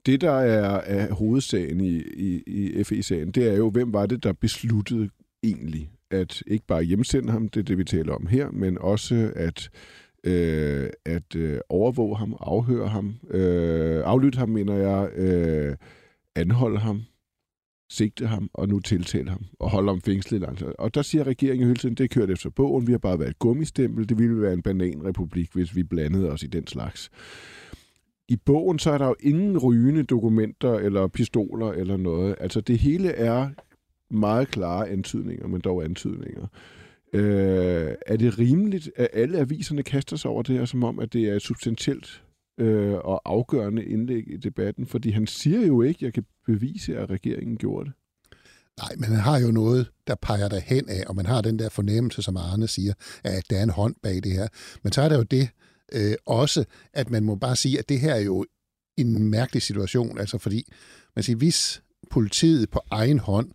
Det, 0.07 0.21
der 0.21 0.33
er, 0.33 0.81
er 0.81 1.15
hovedsagen 1.15 1.81
i, 1.81 2.03
i, 2.17 2.43
i 2.47 2.85
FE-sagen, 2.85 3.31
det 3.31 3.49
er 3.49 3.57
jo, 3.57 3.71
hvem 3.71 3.93
var 3.93 4.07
det, 4.07 4.25
der 4.25 4.33
besluttede 4.33 5.09
egentlig 5.43 5.91
at 6.11 6.43
ikke 6.47 6.67
bare 6.67 6.83
hjemsende 6.83 7.33
ham, 7.33 7.49
det 7.49 7.61
er 7.61 7.65
det, 7.65 7.79
vi 7.79 7.85
taler 7.85 8.15
om 8.15 8.27
her, 8.27 8.51
men 8.51 8.79
også 8.79 9.33
at 9.37 9.71
øh, 10.25 10.91
at 11.05 11.37
øh, 11.37 11.61
overvåge 11.69 12.17
ham, 12.17 12.37
afhøre 12.41 12.89
ham, 12.89 13.15
øh, 13.31 14.03
aflytte 14.05 14.39
ham, 14.39 14.49
mener 14.49 14.75
jeg, 14.75 15.11
øh, 15.17 15.77
anholde 16.37 16.79
ham, 16.79 17.03
sigte 17.95 18.27
ham 18.27 18.51
og 18.55 18.69
nu 18.69 18.81
tiltale 18.81 19.31
ham 19.31 19.45
og 19.59 19.71
holde 19.71 19.89
ham 19.89 20.01
fængslet 20.01 20.41
langt. 20.41 20.63
Og 20.63 20.95
der 20.95 21.03
siger 21.03 21.25
regeringen 21.25 21.67
hele 21.67 21.79
tiden, 21.79 21.95
det 21.95 22.05
er 22.05 22.09
kørt 22.09 22.31
efter 22.31 22.51
bogen, 22.51 22.87
vi 22.87 22.93
har 22.93 22.99
bare 22.99 23.19
været 23.19 23.31
et 23.31 23.39
gummistempel, 23.39 24.09
det 24.09 24.19
ville 24.19 24.43
være 24.43 24.53
en 24.53 24.63
bananrepublik, 24.63 25.53
hvis 25.53 25.77
vi 25.77 25.83
blandede 25.83 26.31
os 26.31 26.43
i 26.43 26.47
den 26.47 26.67
slags. 26.67 27.11
I 28.29 28.37
bogen 28.37 28.79
så 28.79 28.91
er 28.91 28.99
der 28.99 29.07
jo 29.07 29.17
ingen 29.21 29.59
rygende 29.59 30.03
dokumenter 30.03 30.75
eller 30.75 31.07
pistoler 31.07 31.73
eller 31.73 31.97
noget. 31.97 32.35
Altså 32.41 32.61
det 32.61 32.79
hele 32.79 33.09
er 33.09 33.51
meget 34.11 34.49
klare 34.49 34.89
antydninger, 34.89 35.47
men 35.47 35.61
dog 35.61 35.85
antydninger. 35.85 36.47
Øh, 37.13 37.95
er 38.07 38.17
det 38.17 38.39
rimeligt, 38.39 38.91
at 38.97 39.09
alle 39.13 39.39
aviserne 39.39 39.83
kaster 39.83 40.17
sig 40.17 40.31
over 40.31 40.43
det 40.43 40.59
her, 40.59 40.65
som 40.65 40.85
om, 40.85 40.99
at 40.99 41.13
det 41.13 41.25
er 41.25 41.35
et 41.35 41.43
substantielt 41.43 42.24
øh, 42.59 42.95
og 42.95 43.23
afgørende 43.25 43.85
indlæg 43.85 44.33
i 44.33 44.37
debatten, 44.37 44.87
fordi 44.87 45.11
han 45.11 45.27
siger 45.27 45.67
jo 45.67 45.83
ikke, 45.83 45.99
at 45.99 46.03
jeg 46.03 46.13
kan 46.13 46.25
bevise, 46.47 46.99
at 46.99 47.11
regeringen 47.11 47.57
gjorde 47.57 47.85
det. 47.85 47.95
Nej, 48.79 48.95
men 48.97 49.05
han 49.05 49.19
har 49.19 49.39
jo 49.39 49.51
noget, 49.51 49.91
der 50.07 50.15
peger 50.15 50.49
der 50.49 50.61
hen 50.61 50.89
af, 50.89 51.05
og 51.07 51.17
man 51.17 51.27
har 51.27 51.41
den 51.41 51.59
der 51.59 51.69
fornemmelse, 51.69 52.23
som 52.23 52.37
Arne 52.37 52.69
siger, 52.69 52.93
at 53.25 53.51
der 53.51 53.59
er 53.59 53.63
en 53.63 53.71
hånd 53.71 53.95
bag 54.03 54.15
det 54.15 54.33
her. 54.33 54.49
Men 54.83 54.93
så 54.93 55.03
er 55.03 55.09
der 55.09 55.17
jo 55.17 55.23
det 55.23 55.49
øh, 55.93 56.15
også, 56.27 56.65
at 56.93 57.11
man 57.11 57.25
må 57.25 57.35
bare 57.35 57.57
sige, 57.57 57.79
at 57.79 57.89
det 57.89 58.01
her 58.01 58.15
er 58.15 58.21
jo 58.21 58.47
en 58.97 59.31
mærkelig 59.31 59.63
situation, 59.63 60.19
altså 60.19 60.39
fordi, 60.39 60.73
man 61.17 61.23
siger, 61.23 61.37
hvis 61.37 61.83
politiet 62.11 62.71
på 62.71 62.81
egen 62.91 63.19
hånd 63.19 63.51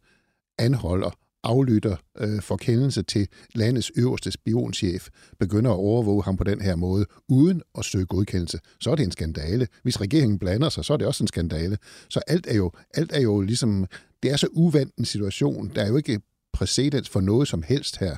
anholder 0.58 1.12
aflytter 1.43 1.96
øh, 2.17 2.41
forkendelse 2.41 3.03
til 3.03 3.27
landets 3.55 3.91
øverste 3.96 4.31
spionchef, 4.31 5.08
begynder 5.39 5.72
at 5.72 5.77
overvåge 5.77 6.24
ham 6.24 6.38
på 6.38 6.43
den 6.43 6.62
her 6.62 6.75
måde, 6.75 7.05
uden 7.27 7.62
at 7.77 7.86
søge 7.86 8.05
godkendelse, 8.05 8.60
så 8.79 8.91
er 8.91 8.96
det 8.96 9.03
en 9.03 9.12
skandale. 9.12 9.67
Hvis 9.84 10.01
regeringen 10.01 10.39
blander 10.39 10.69
sig, 10.69 10.86
så 10.86 10.93
er 10.93 10.98
det 10.98 11.08
også 11.08 11.24
en 11.24 11.27
skandale. 11.27 11.77
Så 12.10 12.19
alt 12.27 12.48
er 12.48 12.55
jo, 12.55 12.72
alt 12.93 13.12
er 13.13 13.22
jo 13.22 13.41
ligesom, 13.41 13.86
det 14.24 14.31
er 14.31 14.38
så 14.38 14.48
uvandt 14.51 14.96
en 14.96 15.05
situation. 15.05 15.72
Der 15.75 15.84
er 15.84 15.88
jo 15.88 15.98
ikke 15.98 16.22
præcedens 16.53 17.10
for 17.10 17.22
noget 17.22 17.48
som 17.48 17.63
helst 17.63 17.98
her. 17.98 18.15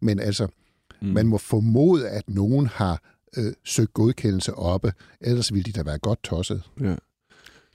Men 0.00 0.20
altså, 0.20 0.46
mm. 1.02 1.08
man 1.08 1.26
må 1.26 1.38
formode, 1.38 2.08
at 2.08 2.28
nogen 2.28 2.66
har 2.66 3.02
øh, 3.36 3.52
søgt 3.64 3.92
godkendelse 3.92 4.54
oppe, 4.54 4.92
ellers 5.20 5.54
ville 5.54 5.64
de 5.64 5.72
da 5.72 5.82
være 5.82 5.98
godt 5.98 6.22
tosset. 6.22 6.62
Ja. 6.80 6.94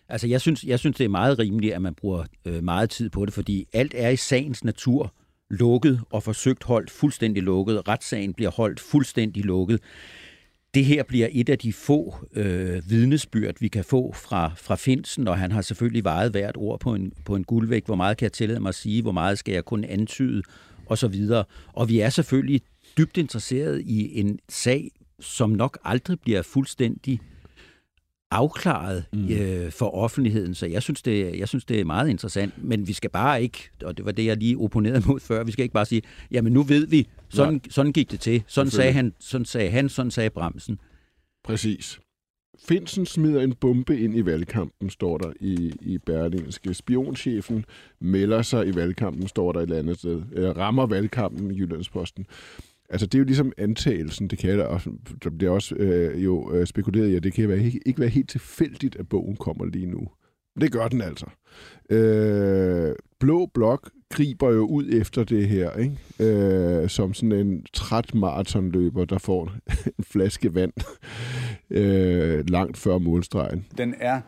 Altså, 0.10 0.28
jeg 0.28 0.42
synes, 0.42 0.64
jeg 0.64 0.80
synes, 0.80 0.98
det 0.98 1.06
er 1.06 1.10
meget 1.10 1.40
rimeligt, 1.40 1.74
at 1.74 1.82
man 1.82 1.94
bruger 1.94 2.24
øh, 2.46 2.64
meget 2.64 2.90
tid 2.90 3.10
på 3.10 3.26
det, 3.26 3.34
fordi 3.34 3.68
alt 3.74 3.94
er 3.98 4.10
i 4.10 4.16
sagens 4.16 4.64
natur 4.64 5.14
lukket 5.50 6.02
og 6.10 6.24
forsøgt 6.24 6.64
holdt 6.64 6.92
fuldstændig 6.92 7.44
lukket. 7.44 7.88
Retssagen 7.88 8.34
bliver 8.34 8.52
holdt 8.52 8.80
fuldstændig 8.80 9.46
lukket. 9.46 9.80
Det 10.74 10.86
her 10.86 11.04
bliver 11.04 11.28
et 11.32 11.50
af 11.50 11.60
de 11.60 11.74
få 11.74 12.16
øh, 12.34 12.90
vidnesbyrd, 12.90 13.56
vi 13.60 13.68
kan 13.68 13.84
få 13.84 14.14
fra, 14.14 14.52
fra 14.58 14.76
Finsen, 14.76 15.28
og 15.28 15.38
han 15.38 15.52
har 15.52 15.62
selvfølgelig 15.62 16.04
vejet 16.04 16.32
hvert 16.32 16.58
ord 16.58 16.80
på 16.80 16.94
en, 16.94 17.14
på 17.26 17.36
en 17.36 17.44
guldvæg. 17.44 17.84
Hvor 17.86 17.96
meget 17.96 18.18
kan 18.18 18.24
jeg 18.24 18.34
tillade 18.34 18.60
mig 18.60 18.70
at 18.70 18.76
sige? 18.76 19.02
Hvor 19.02 19.12
meget 19.12 19.40
skal 19.40 19.54
jeg 19.54 19.66
kun 19.66 19.84
antyde? 19.84 20.44
Og 20.86 20.98
så 20.98 21.08
videre. 21.08 21.44
Og 21.74 21.90
vi 21.90 22.00
er 22.00 22.10
selvfølgelig 22.10 22.62
dybt 22.98 23.18
interesseret 23.18 23.82
i 23.82 24.20
en 24.20 24.40
sag, 24.50 24.92
som 25.20 25.50
nok 25.50 25.80
aldrig 25.84 26.20
bliver 26.20 26.42
fuldstændig 26.42 27.20
afklaret 28.32 29.06
mm. 29.14 29.28
øh, 29.30 29.72
for 29.72 29.96
offentligheden, 29.96 30.56
så 30.56 30.66
jeg 30.66 30.84
synes, 30.84 31.02
det, 31.02 31.40
jeg 31.40 31.48
synes, 31.48 31.66
det 31.66 31.80
er 31.80 31.86
meget 31.86 32.10
interessant, 32.10 32.64
men 32.64 32.88
vi 32.88 32.94
skal 32.94 33.10
bare 33.10 33.44
ikke, 33.44 33.70
og 33.84 33.98
det 33.98 34.06
var 34.06 34.12
det, 34.12 34.26
jeg 34.26 34.38
lige 34.38 34.58
opponerede 34.58 35.04
mod 35.10 35.20
før, 35.20 35.44
vi 35.44 35.52
skal 35.52 35.64
ikke 35.64 35.74
bare 35.74 35.86
sige, 35.86 36.02
jamen 36.32 36.54
nu 36.54 36.64
ved 36.64 36.88
vi, 36.88 37.08
sådan, 37.30 37.62
sådan 37.70 37.94
gik 37.94 38.12
det 38.12 38.20
til, 38.20 38.44
sådan 38.48 38.72
sagde, 38.72 38.92
han, 38.92 39.14
sådan 39.20 39.46
sagde 39.46 39.70
han, 39.70 39.90
sådan 39.90 40.12
sagde 40.12 40.30
Bremsen. 40.30 40.80
Præcis. 41.44 42.00
Finsen 42.68 43.06
smider 43.06 43.42
en 43.42 43.54
bombe 43.54 44.00
ind 44.00 44.18
i 44.18 44.26
valgkampen, 44.26 44.90
står 44.90 45.18
der 45.18 45.34
i, 45.40 45.74
i 45.82 45.98
Berlingske. 45.98 46.74
Spionchefen 46.74 47.66
melder 48.02 48.42
sig 48.42 48.68
i 48.68 48.76
valgkampen, 48.76 49.28
står 49.28 49.52
der 49.52 49.60
et 49.60 49.64
eller 49.64 49.80
andet 49.80 49.98
sted. 49.98 50.22
Eller 50.32 50.54
rammer 50.54 50.86
valgkampen 50.86 51.52
i 51.52 51.60
Jyllandsposten. 51.60 52.26
Altså, 52.90 53.06
det 53.06 53.16
er 53.16 53.20
jo 53.20 53.26
ligesom 53.26 53.52
antagelsen, 53.58 54.28
det 54.28 54.40
kan 54.40 54.58
da 54.58 54.64
også 54.64 54.92
der 55.24 55.30
bliver 55.30 55.52
også 55.52 55.76
øh, 55.76 56.24
jo 56.24 56.54
øh, 56.54 56.68
spekuleret 56.68 57.10
i, 57.10 57.16
at 57.16 57.24
det 57.24 57.34
kan 57.34 57.50
være, 57.50 57.60
ikke, 57.60 57.80
ikke 57.86 58.00
være 58.00 58.10
helt 58.10 58.30
tilfældigt, 58.30 58.96
at 58.96 59.10
bogen 59.10 59.36
kommer 59.36 59.66
lige 59.66 59.86
nu. 59.86 60.08
Men 60.56 60.62
det 60.62 60.72
gør 60.72 60.88
den 60.88 61.02
altså. 61.02 61.26
Øh, 61.90 62.96
Blå 63.20 63.46
Blok 63.54 63.90
griber 64.10 64.50
jo 64.50 64.68
ud 64.68 64.90
efter 64.92 65.24
det 65.24 65.48
her, 65.48 65.72
ikke? 65.72 65.98
Øh, 66.20 66.90
som 66.90 67.14
sådan 67.14 67.32
en 67.32 67.66
træt 67.74 68.16
maratonløber, 68.16 69.06
der 69.06 69.18
får 69.18 69.52
en 69.98 70.04
flaske 70.14 70.56
vand 70.56 70.74
øh, 71.70 72.50
langt 72.50 72.78
før 72.78 72.98
målstregen. 72.98 73.66
Den 73.78 73.96
er 74.00 74.22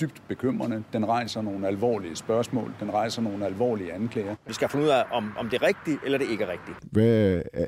dybt 0.00 0.22
bekymrende. 0.28 0.84
Den 0.92 1.08
rejser 1.08 1.42
nogle 1.42 1.66
alvorlige 1.66 2.16
spørgsmål. 2.16 2.74
Den 2.80 2.92
rejser 2.92 3.22
nogle 3.22 3.46
alvorlige 3.46 3.92
anklager. 3.92 4.36
Vi 4.46 4.52
skal 4.52 4.68
finde 4.68 4.84
ud 4.84 4.90
af, 4.90 5.04
om, 5.12 5.32
om 5.38 5.48
det 5.48 5.62
er 5.62 5.66
rigtigt, 5.66 5.98
eller 6.04 6.18
det 6.18 6.30
ikke 6.30 6.44
er 6.44 6.52
rigtigt. 6.52 6.78
Hvad, 6.92 7.42
er, 7.52 7.66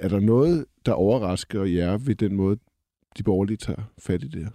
er 0.00 0.08
der 0.08 0.20
noget, 0.20 0.64
der 0.86 0.92
overrasker 0.92 1.64
jer 1.64 1.96
ved 1.96 2.14
den 2.14 2.34
måde, 2.34 2.58
de 3.18 3.22
borgerlige 3.22 3.56
tager 3.56 3.82
fat 3.98 4.22
i 4.22 4.28
det 4.28 4.44
her? 4.44 4.50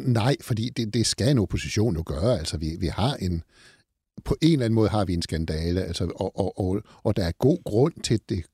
Nej, 0.00 0.36
fordi 0.40 0.68
det, 0.68 0.94
det 0.94 1.06
skal 1.06 1.30
en 1.30 1.38
opposition 1.38 1.96
jo 1.96 2.02
gøre. 2.06 2.38
Altså, 2.38 2.58
vi, 2.58 2.76
vi 2.80 2.86
har 2.86 3.14
en, 3.14 3.42
på 4.24 4.36
en 4.42 4.52
eller 4.52 4.64
anden 4.64 4.74
måde 4.74 4.88
har 4.88 5.04
vi 5.04 5.14
en 5.14 5.22
skandale, 5.22 5.82
altså, 5.82 6.04
og, 6.04 6.38
og, 6.38 6.58
og, 6.58 6.82
og 7.02 7.16
der 7.16 7.24
er 7.24 7.32
god 7.32 7.64
grund 7.64 7.94
til 8.02 8.20
det, 8.28 8.44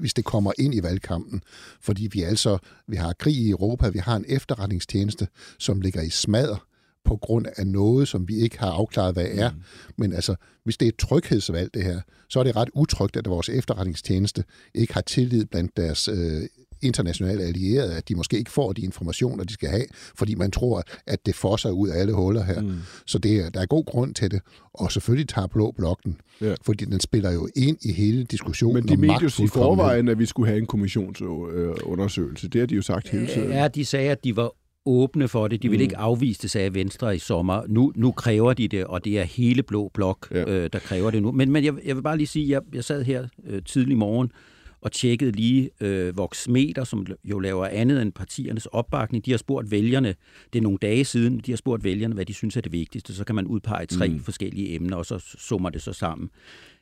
hvis 0.00 0.14
det 0.14 0.24
kommer 0.24 0.52
ind 0.58 0.74
i 0.74 0.82
valgkampen. 0.82 1.42
Fordi 1.80 2.08
vi 2.12 2.22
altså, 2.22 2.58
vi 2.86 2.96
har 2.96 3.12
krig 3.12 3.34
i 3.34 3.50
Europa, 3.50 3.88
vi 3.88 3.98
har 3.98 4.16
en 4.16 4.24
efterretningstjeneste, 4.28 5.28
som 5.58 5.80
ligger 5.80 6.02
i 6.02 6.10
smadder 6.10 6.66
på 7.04 7.16
grund 7.16 7.46
af 7.56 7.66
noget, 7.66 8.08
som 8.08 8.28
vi 8.28 8.36
ikke 8.36 8.58
har 8.58 8.70
afklaret, 8.70 9.14
hvad 9.14 9.26
er. 9.30 9.50
Mm. 9.50 9.56
Men 9.98 10.12
altså, 10.12 10.34
hvis 10.64 10.76
det 10.76 10.86
er 10.86 10.88
et 10.88 10.96
tryghedsvalg, 10.96 11.74
det 11.74 11.84
her, 11.84 12.00
så 12.28 12.40
er 12.40 12.44
det 12.44 12.56
ret 12.56 12.68
utrygt, 12.74 13.16
at 13.16 13.28
vores 13.28 13.48
efterretningstjeneste 13.48 14.44
ikke 14.74 14.94
har 14.94 15.00
tillid 15.00 15.44
blandt 15.44 15.76
deres 15.76 16.08
øh, 16.08 16.42
internationale 16.82 17.42
allierede, 17.42 17.96
at 17.96 18.08
de 18.08 18.14
måske 18.14 18.38
ikke 18.38 18.50
får 18.50 18.72
de 18.72 18.82
informationer, 18.82 19.44
de 19.44 19.52
skal 19.52 19.68
have, 19.68 19.84
fordi 20.16 20.34
man 20.34 20.50
tror, 20.50 20.82
at 21.06 21.26
det 21.26 21.34
får 21.34 21.56
sig 21.56 21.72
ud 21.72 21.88
af 21.88 22.00
alle 22.00 22.12
huller 22.12 22.44
her. 22.44 22.60
Mm. 22.60 22.78
Så 23.06 23.18
det, 23.18 23.54
der 23.54 23.60
er 23.60 23.66
god 23.66 23.84
grund 23.84 24.14
til 24.14 24.30
det. 24.30 24.40
Og 24.74 24.92
selvfølgelig 24.92 25.28
tager 25.28 25.46
Blå 25.46 25.72
Blokken, 25.76 26.16
ja. 26.40 26.54
fordi 26.62 26.84
den 26.84 27.00
spiller 27.00 27.30
jo 27.30 27.48
ind 27.56 27.76
i 27.82 27.92
hele 27.92 28.24
diskussionen 28.24 28.74
Men 28.74 28.88
de 28.88 28.96
mente 28.96 29.22
jo 29.22 29.44
i 29.44 29.48
forvejen, 29.48 30.08
at 30.08 30.18
vi 30.18 30.26
skulle 30.26 30.48
have 30.48 30.58
en 30.58 30.66
kommissionsundersøgelse. 30.66 32.48
Det 32.48 32.60
har 32.60 32.66
de 32.66 32.74
jo 32.74 32.82
sagt 32.82 33.08
hele 33.08 33.26
tiden. 33.26 33.50
Ja, 33.50 33.68
de 33.68 33.84
sagde, 33.84 34.10
at 34.10 34.24
de 34.24 34.36
var 34.36 34.52
åbne 34.86 35.28
for 35.28 35.48
det. 35.48 35.62
De 35.62 35.68
vil 35.68 35.78
mm. 35.78 35.82
ikke 35.82 35.96
afvise 35.96 36.42
det, 36.42 36.50
sagde 36.50 36.74
Venstre 36.74 37.16
i 37.16 37.18
sommer. 37.18 37.62
Nu, 37.68 37.92
nu 37.96 38.12
kræver 38.12 38.52
de 38.52 38.68
det, 38.68 38.84
og 38.84 39.04
det 39.04 39.18
er 39.18 39.24
hele 39.24 39.62
Blå 39.62 39.90
Blok, 39.94 40.28
ja. 40.30 40.44
øh, 40.44 40.70
der 40.72 40.78
kræver 40.78 41.10
det 41.10 41.22
nu. 41.22 41.32
Men, 41.32 41.50
men 41.50 41.64
jeg, 41.64 41.74
jeg 41.84 41.96
vil 41.96 42.02
bare 42.02 42.16
lige 42.16 42.26
sige, 42.26 42.50
jeg, 42.50 42.62
jeg 42.74 42.84
sad 42.84 43.04
her 43.04 43.28
øh, 43.46 43.62
tidlig 43.64 43.96
morgen 43.96 44.32
og 44.80 44.92
tjekkede 44.92 45.32
lige 45.32 45.70
øh, 45.80 46.16
Voxmeter, 46.16 46.84
som 46.84 47.06
jo 47.24 47.38
laver 47.38 47.66
andet 47.66 48.02
end 48.02 48.12
partiernes 48.12 48.66
opbakning. 48.66 49.26
De 49.26 49.30
har 49.30 49.38
spurgt 49.38 49.70
vælgerne, 49.70 50.14
det 50.52 50.58
er 50.58 50.62
nogle 50.62 50.78
dage 50.82 51.04
siden, 51.04 51.38
de 51.38 51.52
har 51.52 51.56
spurgt 51.56 51.84
vælgerne, 51.84 52.14
hvad 52.14 52.24
de 52.24 52.34
synes 52.34 52.56
er 52.56 52.60
det 52.60 52.72
vigtigste. 52.72 53.14
Så 53.14 53.24
kan 53.24 53.34
man 53.34 53.46
udpege 53.46 53.86
tre 53.86 54.08
mm. 54.08 54.20
forskellige 54.20 54.74
emner, 54.74 54.96
og 54.96 55.06
så 55.06 55.18
summer 55.38 55.70
det 55.70 55.82
så 55.82 55.92
sammen. 55.92 56.30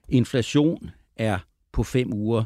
Inflation 0.09 0.91
er 1.17 1.39
på 1.73 1.83
fem 1.83 2.13
uger 2.13 2.45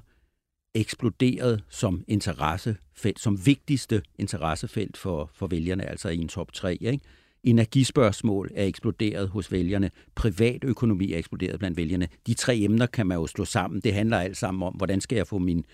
eksploderet 0.75 1.65
som 1.69 2.05
interessefelt, 2.09 3.21
som 3.21 3.47
vigtigste 3.47 4.03
interessefelt 4.19 4.97
for, 4.97 5.31
for 5.35 5.47
vælgerne, 5.47 5.85
altså 5.91 6.09
i 6.09 6.19
en 6.19 6.29
top 6.29 6.53
3. 6.53 6.75
Ikke? 6.81 7.01
Energispørgsmål 7.45 8.51
er 8.55 8.65
eksploderet 8.65 9.29
hos 9.29 9.53
vælgerne. 9.53 9.91
Privatøkonomi 10.15 11.13
er 11.13 11.19
eksploderet 11.19 11.59
blandt 11.59 11.77
vælgerne. 11.77 12.09
De 12.27 12.35
tre 12.35 12.57
emner 12.57 12.87
kan 12.87 13.07
man 13.07 13.19
jo 13.19 13.27
slå 13.27 13.45
sammen. 13.45 13.81
Det 13.81 13.95
handler 13.95 14.19
alt 14.19 14.37
sammen 14.37 14.63
om, 14.63 14.75
hvordan 14.75 15.01
skal 15.01 15.17
jeg 15.17 15.27
få 15.27 15.39
min 15.39 15.65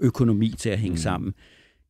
økonomi 0.00 0.54
til 0.58 0.68
at 0.68 0.78
hænge 0.78 0.94
mm. 0.94 1.00
sammen. 1.00 1.34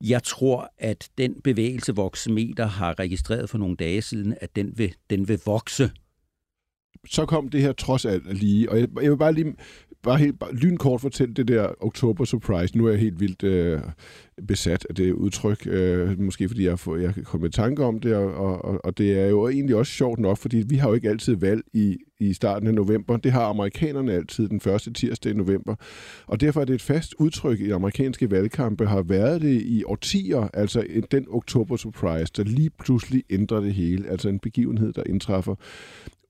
Jeg 0.01 0.23
tror, 0.23 0.73
at 0.79 1.09
den 1.19 1.41
bevægelse, 1.45 1.95
Voxmeter 1.95 2.67
har 2.67 2.99
registreret 2.99 3.51
for 3.51 3.59
nogle 3.59 3.77
dage 3.77 4.03
siden, 4.03 4.35
at 4.41 4.57
den 4.57 4.79
vil, 4.79 4.95
den 5.11 5.29
vil 5.29 5.41
vokse. 5.47 5.91
Så 7.11 7.27
kom 7.27 7.49
det 7.49 7.63
her 7.63 7.73
trods 7.73 8.05
alt 8.05 8.39
lige, 8.39 8.71
og 8.71 8.81
jeg, 8.81 8.89
jeg 9.03 9.11
vil 9.11 9.17
bare 9.17 9.33
lige 9.33 9.55
bare 10.03 10.19
helt 10.19 10.39
bare 10.39 10.55
lynkort 10.55 11.01
fortælle 11.01 11.35
det 11.35 11.49
der 11.49 11.69
Oktober 11.81 12.25
Surprise. 12.25 12.79
Nu 12.79 12.87
er 12.87 12.91
jeg 12.91 13.01
helt 13.01 13.21
vildt 13.21 13.43
øh, 13.43 13.81
besat 14.49 14.87
af 14.89 14.95
det 14.95 15.13
udtryk, 15.13 15.67
øh, 15.67 16.21
måske 16.21 16.49
fordi 16.49 16.65
jeg, 16.65 16.79
får, 16.79 16.97
jeg 16.97 17.15
kan 17.15 17.25
komme 17.25 17.47
i 17.47 17.51
tanke 17.51 17.85
om 17.85 18.01
det, 18.01 18.15
og, 18.15 18.65
og, 18.65 18.85
og 18.85 18.99
det 18.99 19.19
er 19.19 19.27
jo 19.27 19.49
egentlig 19.49 19.77
også 19.77 19.93
sjovt 19.93 20.19
nok, 20.19 20.39
fordi 20.39 20.65
vi 20.69 20.77
har 20.77 20.89
jo 20.89 20.95
ikke 20.95 21.09
altid 21.09 21.37
valg 21.37 21.63
i, 21.73 21.97
i 22.21 22.33
starten 22.33 22.69
af 22.69 22.75
november. 22.75 23.17
Det 23.17 23.33
har 23.33 23.45
amerikanerne 23.45 24.13
altid 24.13 24.49
den 24.49 24.61
første 24.61 24.93
tirsdag 24.93 25.33
i 25.33 25.35
november. 25.35 25.75
Og 26.27 26.41
derfor 26.41 26.61
er 26.61 26.65
det 26.65 26.75
et 26.75 26.83
fast 26.83 27.15
udtryk 27.19 27.61
i 27.61 27.71
amerikanske 27.71 28.31
valgkampe, 28.31 28.87
har 28.87 29.03
været 29.03 29.43
det 29.43 29.63
i 29.63 29.85
årtier, 29.85 30.49
altså 30.55 30.85
den 31.11 31.27
Oktober 31.31 31.77
Surprise, 31.77 32.33
der 32.37 32.45
lige 32.45 32.71
pludselig 32.71 33.25
ændrer 33.31 33.61
det 33.61 33.75
hele, 33.75 34.09
altså 34.09 34.29
en 34.29 34.39
begivenhed, 34.39 34.93
der 34.93 35.03
indtræffer 35.07 35.55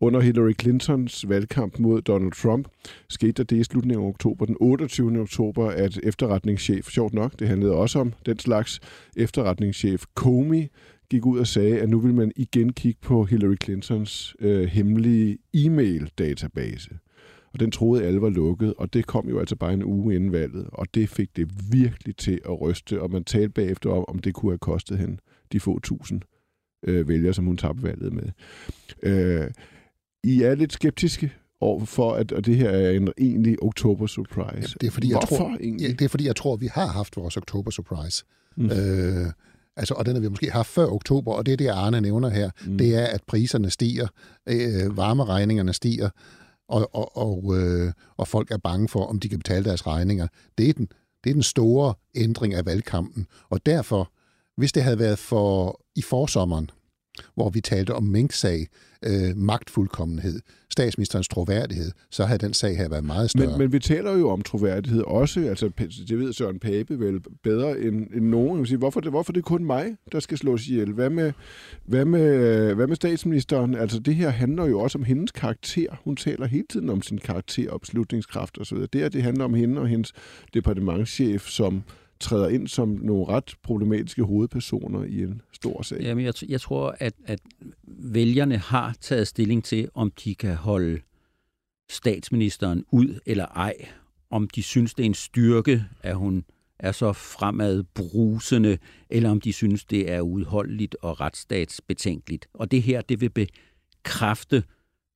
under 0.00 0.20
Hillary 0.20 0.52
Clintons 0.60 1.28
valgkamp 1.28 1.78
mod 1.78 2.02
Donald 2.02 2.32
Trump 2.32 2.68
skete 3.08 3.32
der 3.32 3.44
det 3.44 3.56
i 3.56 3.64
slutningen 3.64 4.04
af 4.04 4.08
oktober, 4.08 4.46
den 4.46 4.56
28. 4.60 5.20
oktober, 5.20 5.70
at 5.70 5.98
efterretningschef, 6.02 6.90
sjovt 6.90 7.14
nok, 7.14 7.38
det 7.38 7.48
handlede 7.48 7.72
også 7.72 7.98
om 7.98 8.12
den 8.26 8.38
slags 8.38 8.80
efterretningschef, 9.16 10.04
Comey, 10.14 10.66
gik 11.10 11.26
ud 11.26 11.38
og 11.38 11.46
sagde, 11.46 11.80
at 11.80 11.88
nu 11.88 12.00
vil 12.00 12.14
man 12.14 12.32
igen 12.36 12.72
kigge 12.72 13.00
på 13.02 13.24
Hillary 13.24 13.56
Clintons 13.64 14.36
øh, 14.40 14.68
hemmelige 14.68 15.38
e-mail-database. 15.54 16.90
Og 17.52 17.60
den 17.60 17.70
troede 17.70 18.04
alle 18.04 18.20
var 18.20 18.28
lukket, 18.28 18.74
og 18.78 18.92
det 18.92 19.06
kom 19.06 19.28
jo 19.28 19.38
altså 19.38 19.56
bare 19.56 19.72
en 19.72 19.84
uge 19.84 20.14
inden 20.14 20.32
valget, 20.32 20.66
og 20.72 20.86
det 20.94 21.08
fik 21.08 21.36
det 21.36 21.50
virkelig 21.72 22.16
til 22.16 22.40
at 22.44 22.60
ryste, 22.60 23.02
og 23.02 23.10
man 23.10 23.24
talte 23.24 23.48
bagefter 23.48 23.90
om, 23.90 24.04
om 24.08 24.18
det 24.18 24.34
kunne 24.34 24.52
have 24.52 24.58
kostet 24.58 24.98
hende 24.98 25.16
de 25.52 25.60
få 25.60 25.78
tusind 25.78 26.20
øh, 26.82 27.08
vælgere, 27.08 27.34
som 27.34 27.44
hun 27.44 27.56
tabte 27.56 27.82
valget 27.82 28.12
med. 28.12 28.28
Øh, 29.02 29.50
i 30.24 30.42
er 30.42 30.54
lidt 30.54 30.72
skeptiske 30.72 31.32
over 31.60 31.84
for, 31.84 32.12
at, 32.12 32.32
at 32.32 32.46
det 32.46 32.56
her 32.56 32.70
er 32.70 32.90
en 32.90 33.08
egentlig 33.18 33.62
oktober 33.62 34.06
surprise. 34.06 34.56
Ja, 34.56 34.66
det 34.80 34.86
er 34.86 34.90
fordi, 34.90 35.10
Hvorfor 35.10 35.34
jeg 35.34 35.38
tror, 35.38 35.56
egentlig? 35.60 35.86
Ja, 35.86 35.92
det 35.92 36.02
er 36.02 36.08
fordi, 36.08 36.26
jeg 36.26 36.36
tror, 36.36 36.56
vi 36.56 36.68
har 36.72 36.86
haft 36.86 37.16
vores 37.16 37.36
oktober 37.36 37.70
surprise. 37.70 38.24
Mm. 38.56 38.64
Øh, 38.64 39.26
altså, 39.76 39.94
og 39.94 40.06
den 40.06 40.14
har 40.14 40.20
vi 40.20 40.28
måske 40.28 40.50
haft 40.50 40.68
før 40.68 40.86
oktober, 40.86 41.32
og 41.32 41.46
det 41.46 41.52
er 41.52 41.56
det, 41.56 41.68
Arne 41.68 42.00
nævner 42.00 42.28
her. 42.28 42.50
Mm. 42.66 42.78
Det 42.78 42.94
er, 42.94 43.06
at 43.06 43.22
priserne 43.26 43.70
stiger, 43.70 44.06
øh, 44.46 44.96
varmeregningerne 44.96 45.72
stiger, 45.72 46.10
og, 46.68 46.94
og, 46.94 47.16
og, 47.16 47.56
øh, 47.56 47.92
og 48.16 48.28
folk 48.28 48.50
er 48.50 48.56
bange 48.56 48.88
for, 48.88 49.06
om 49.06 49.20
de 49.20 49.28
kan 49.28 49.38
betale 49.38 49.64
deres 49.64 49.86
regninger. 49.86 50.26
Det 50.58 50.68
er 50.68 50.72
den, 50.72 50.88
det 51.24 51.30
er 51.30 51.34
den 51.34 51.42
store 51.42 51.94
ændring 52.14 52.54
af 52.54 52.66
valgkampen. 52.66 53.26
Og 53.50 53.66
derfor, 53.66 54.12
hvis 54.56 54.72
det 54.72 54.82
havde 54.82 54.98
været 54.98 55.18
for 55.18 55.80
i 55.96 56.02
forsommeren, 56.02 56.70
hvor 57.34 57.50
vi 57.50 57.60
talte 57.60 57.94
om 57.94 58.02
Mink-sag, 58.02 58.66
øh, 59.02 59.36
magtfuldkommenhed, 59.36 60.40
statsministerens 60.70 61.28
troværdighed, 61.28 61.90
så 62.10 62.24
havde 62.24 62.38
den 62.38 62.54
sag 62.54 62.76
her 62.76 62.88
været 62.88 63.04
meget 63.04 63.30
større. 63.30 63.50
Men, 63.50 63.58
men 63.58 63.72
vi 63.72 63.78
taler 63.78 64.12
jo 64.12 64.30
om 64.30 64.42
troværdighed 64.42 65.02
også, 65.02 65.40
altså 65.40 65.70
det 66.08 66.18
ved 66.18 66.32
Søren 66.32 66.58
Pape 66.58 67.00
vel 67.00 67.20
bedre 67.42 67.80
end, 67.80 68.06
end 68.14 68.26
nogen. 68.26 68.66
Sige, 68.66 68.78
hvorfor, 68.78 69.00
det, 69.00 69.10
hvorfor 69.10 69.32
det 69.32 69.40
er 69.40 69.44
kun 69.44 69.64
mig, 69.64 69.96
der 70.12 70.20
skal 70.20 70.38
slås 70.38 70.68
ihjel? 70.68 70.92
Hvad 70.92 71.10
med, 71.10 71.32
hvad, 71.84 72.04
med, 72.04 72.74
hvad 72.74 72.86
med 72.86 72.96
statsministeren? 72.96 73.74
Altså 73.74 73.98
det 73.98 74.14
her 74.14 74.30
handler 74.30 74.66
jo 74.66 74.80
også 74.80 74.98
om 74.98 75.04
hendes 75.04 75.32
karakter. 75.32 76.00
Hun 76.04 76.16
taler 76.16 76.46
hele 76.46 76.66
tiden 76.70 76.90
om 76.90 77.02
sin 77.02 77.18
karakter, 77.18 77.70
opslutningskraft 77.70 78.58
osv. 78.58 78.78
Det 78.78 79.00
her, 79.00 79.08
det 79.08 79.22
handler 79.22 79.44
om 79.44 79.54
hende 79.54 79.80
og 79.80 79.88
hendes 79.88 80.12
departementschef, 80.54 81.48
som 81.48 81.82
træder 82.20 82.48
ind 82.48 82.68
som 82.68 82.88
nogle 82.88 83.28
ret 83.28 83.54
problematiske 83.62 84.22
hovedpersoner 84.22 85.02
i 85.04 85.22
en 85.22 85.42
stor 85.52 85.82
sag. 85.82 86.00
Jamen, 86.00 86.24
jeg, 86.24 86.34
jeg 86.48 86.60
tror, 86.60 86.96
at, 86.98 87.12
at 87.24 87.40
vælgerne 87.84 88.56
har 88.56 88.96
taget 89.00 89.28
stilling 89.28 89.64
til, 89.64 89.88
om 89.94 90.10
de 90.24 90.34
kan 90.34 90.54
holde 90.54 91.00
statsministeren 91.90 92.84
ud 92.90 93.20
eller 93.26 93.46
ej. 93.46 93.74
Om 94.30 94.48
de 94.48 94.62
synes, 94.62 94.94
det 94.94 95.02
er 95.02 95.06
en 95.06 95.14
styrke, 95.14 95.84
at 96.02 96.16
hun 96.16 96.44
er 96.78 96.92
så 96.92 97.12
fremad 97.12 97.84
brusende, 97.94 98.78
eller 99.10 99.30
om 99.30 99.40
de 99.40 99.52
synes, 99.52 99.84
det 99.84 100.10
er 100.10 100.20
udholdeligt 100.20 100.96
og 101.02 101.20
retsstatsbetænkeligt. 101.20 102.48
Og 102.54 102.70
det 102.70 102.82
her, 102.82 103.00
det 103.00 103.20
vil 103.20 103.30
bekræfte 103.30 104.64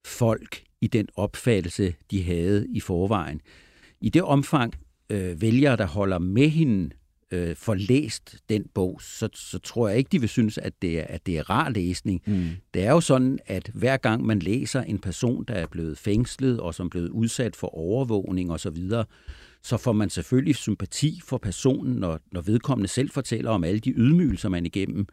folk 0.07 0.65
i 0.81 0.87
den 0.87 1.09
opfattelse, 1.15 1.95
de 2.11 2.23
havde 2.23 2.67
i 2.69 2.81
forvejen. 2.81 3.41
I 4.01 4.09
det 4.09 4.23
omfang, 4.23 4.75
øh, 5.11 5.41
vælgere, 5.43 5.77
der 5.77 5.87
holder 5.87 6.19
med 6.19 6.49
hende, 6.49 6.91
øh, 7.31 7.57
får 7.57 7.75
læst 7.75 8.37
den 8.49 8.67
bog, 8.75 9.01
så, 9.03 9.29
så 9.35 9.59
tror 9.59 9.89
jeg 9.89 9.99
ikke, 9.99 10.09
de 10.13 10.21
vil 10.21 10.29
synes, 10.29 10.59
at 10.59 10.73
det 10.83 10.99
er, 10.99 11.05
at 11.09 11.27
det 11.27 11.39
er 11.39 11.51
rar 11.51 11.71
læsning. 11.71 12.23
Mm. 12.27 12.49
Det 12.75 12.85
er 12.85 12.91
jo 12.91 13.01
sådan, 13.01 13.39
at 13.47 13.71
hver 13.75 13.97
gang 13.97 14.27
man 14.27 14.39
læser 14.39 14.83
en 14.83 14.99
person, 14.99 15.45
der 15.49 15.55
er 15.55 15.67
blevet 15.67 15.99
fængslet 15.99 16.61
og 16.61 16.75
som 16.75 16.87
er 16.87 16.91
blevet 16.91 17.09
udsat 17.09 17.57
for 17.57 17.67
overvågning 17.67 18.53
osv., 18.53 18.89
så, 18.89 19.05
så 19.63 19.77
får 19.77 19.93
man 19.93 20.11
selvfølgelig 20.11 20.57
sympati 20.57 21.21
for 21.25 21.39
personen, 21.39 21.97
når, 21.97 22.21
når 22.33 22.41
vedkommende 22.41 22.89
selv 22.89 23.11
fortæller 23.11 23.51
om 23.51 23.65
alle 23.65 23.81
de 23.81 23.91
ydmygelser, 23.91 24.49
man 24.49 24.67
igennem. 24.67 25.07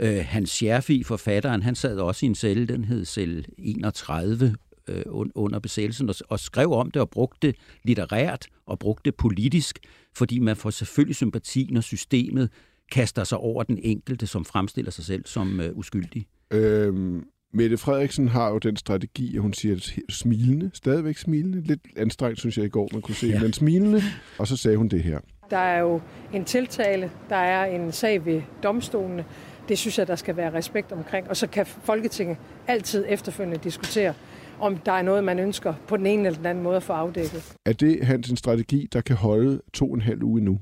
Øh, 0.00 0.24
Hans 0.24 0.50
Scherfi, 0.50 1.02
forfatteren, 1.02 1.62
han 1.62 1.74
sad 1.74 1.98
også 1.98 2.26
i 2.26 2.28
en 2.28 2.34
celle, 2.34 2.66
den 2.66 2.84
hed 2.84 3.04
celle 3.04 3.44
31, 3.58 4.56
øh, 4.88 5.02
under 5.34 5.58
besættelsen 5.58 6.08
og, 6.08 6.14
og 6.28 6.40
skrev 6.40 6.72
om 6.72 6.90
det 6.90 7.02
og 7.02 7.10
brugte 7.10 7.46
det 7.46 7.56
litterært 7.84 8.46
og 8.66 8.78
brugte 8.78 9.02
det 9.04 9.14
politisk, 9.14 9.78
fordi 10.16 10.38
man 10.38 10.56
får 10.56 10.70
selvfølgelig 10.70 11.16
sympati, 11.16 11.68
når 11.70 11.80
systemet 11.80 12.50
kaster 12.92 13.24
sig 13.24 13.38
over 13.38 13.62
den 13.62 13.78
enkelte, 13.82 14.26
som 14.26 14.44
fremstiller 14.44 14.90
sig 14.90 15.04
selv 15.04 15.26
som 15.26 15.60
øh, 15.60 15.76
uskyldig. 15.76 16.26
Øhm, 16.50 17.24
Mette 17.52 17.78
Frederiksen 17.78 18.28
har 18.28 18.50
jo 18.50 18.58
den 18.58 18.76
strategi, 18.76 19.36
at 19.36 19.42
hun 19.42 19.52
siger 19.52 20.00
smilende, 20.08 20.70
stadigvæk 20.74 21.16
smilende, 21.16 21.60
lidt 21.60 21.80
anstrengt, 21.96 22.38
synes 22.38 22.56
jeg 22.58 22.64
i 22.64 22.68
går, 22.68 22.88
man 22.92 23.02
kunne 23.02 23.14
se, 23.14 23.26
ja. 23.26 23.40
men 23.40 23.52
smilende, 23.52 24.02
og 24.38 24.46
så 24.46 24.56
sagde 24.56 24.76
hun 24.76 24.88
det 24.88 25.02
her. 25.02 25.20
Der 25.50 25.58
er 25.58 25.78
jo 25.78 26.00
en 26.32 26.44
tiltale, 26.44 27.10
der 27.28 27.36
er 27.36 27.64
en 27.64 27.92
sag 27.92 28.26
ved 28.26 28.42
domstolene, 28.62 29.24
det 29.68 29.78
synes 29.78 29.98
jeg, 29.98 30.06
der 30.06 30.16
skal 30.16 30.36
være 30.36 30.54
respekt 30.54 30.92
omkring, 30.92 31.28
og 31.28 31.36
så 31.36 31.46
kan 31.46 31.66
Folketinget 31.66 32.36
altid 32.66 33.04
efterfølgende 33.08 33.60
diskutere, 33.64 34.14
om 34.60 34.76
der 34.76 34.92
er 34.92 35.02
noget, 35.02 35.24
man 35.24 35.38
ønsker 35.38 35.74
på 35.88 35.96
den 35.96 36.06
ene 36.06 36.26
eller 36.26 36.36
den 36.36 36.46
anden 36.46 36.64
måde 36.64 36.76
at 36.76 36.82
få 36.82 36.92
afdækket. 36.92 37.54
Er 37.66 37.72
det 37.72 38.06
hans 38.06 38.30
en 38.30 38.36
strategi, 38.36 38.88
der 38.92 39.00
kan 39.00 39.16
holde 39.16 39.62
to 39.72 39.90
og 39.90 39.94
en 39.94 40.00
halv 40.00 40.22
uge 40.22 40.40
nu? 40.40 40.60